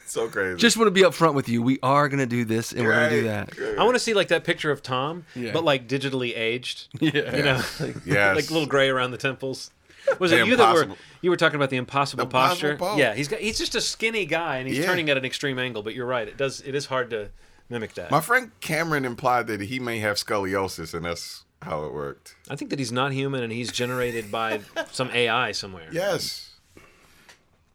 [0.14, 0.58] so crazy.
[0.58, 1.62] Just want to be upfront with you.
[1.62, 3.50] We are gonna do this, and we're gonna do that.
[3.78, 5.52] I want to see like that picture of Tom, Yeah.
[5.54, 6.88] but like digitally aged.
[7.00, 7.36] Yeah.
[7.36, 7.62] You know,
[8.06, 8.36] Yes.
[8.36, 9.72] like a little gray around the temples.
[10.20, 10.88] Was The it you that were
[11.22, 12.76] you were talking about the impossible The posture?
[12.78, 12.98] pose.
[12.98, 14.86] Yeah, he's got he's just a skinny guy and he's Yeah.
[14.86, 15.84] turning at an extreme angle.
[15.84, 17.30] But you're right, it does it is hard to
[17.70, 18.10] mimic that.
[18.10, 22.36] My friend Cameron implied that he may have scoliosis, and that's how it worked.
[22.50, 25.90] I think that he's not human and he's generated by some AI somewhere.
[25.92, 26.56] Yes.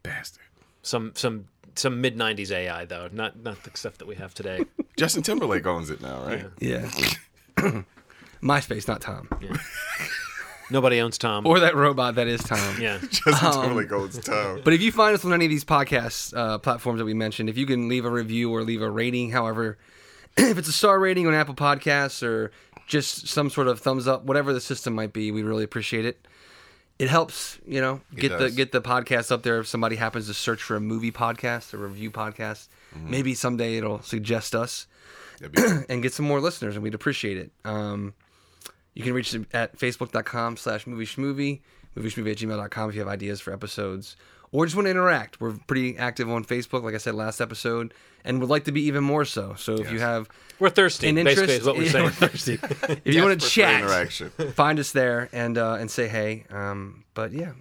[0.03, 0.43] Bastard.
[0.82, 1.47] Some some
[1.78, 4.64] some mid '90s AI though, not not the stuff that we have today.
[4.96, 6.44] Justin Timberlake owns it now, right?
[6.60, 6.88] Yeah.
[7.58, 7.82] Yeah.
[8.42, 9.28] MySpace, not Tom,
[10.70, 11.46] Nobody owns Tom.
[11.46, 12.80] or that robot that is Tom.
[12.80, 12.98] yeah.
[13.10, 14.60] Justin Timberlake owns Tom.
[14.64, 17.48] But if you find us on any of these podcast uh, platforms that we mentioned,
[17.48, 19.78] if you can leave a review or leave a rating, however,
[20.36, 22.50] if it's a star rating on Apple Podcasts or
[22.86, 26.26] just some sort of thumbs up, whatever the system might be, we really appreciate it.
[26.99, 29.59] It helps, you know, get the get the podcast up there.
[29.59, 34.01] If somebody happens to search for a movie podcast or review podcast, maybe someday it'll
[34.03, 34.86] suggest us
[35.88, 37.51] and get some more listeners, and we'd appreciate it.
[37.64, 38.14] Um,
[38.95, 41.62] you can reach us at facebook.com slash movie schmovie,
[41.97, 44.14] movie schmovie at gmail.com if you have ideas for episodes
[44.55, 45.40] or just want to interact.
[45.40, 47.92] We're pretty active on Facebook, like I said last episode,
[48.24, 49.55] and would like to be even more so.
[49.59, 50.28] So if you have
[50.61, 52.05] We're thirsty, an basically, interest, is what we're saying.
[52.05, 52.59] we're thirsty.
[53.05, 54.30] if you want to Desperate chat, interaction.
[54.52, 56.44] find us there and uh, and say hey.
[56.50, 57.52] Um, but yeah,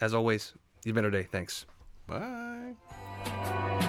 [0.00, 0.54] as always,
[0.84, 1.28] you've been our day.
[1.30, 1.66] Thanks.
[2.08, 3.81] Bye.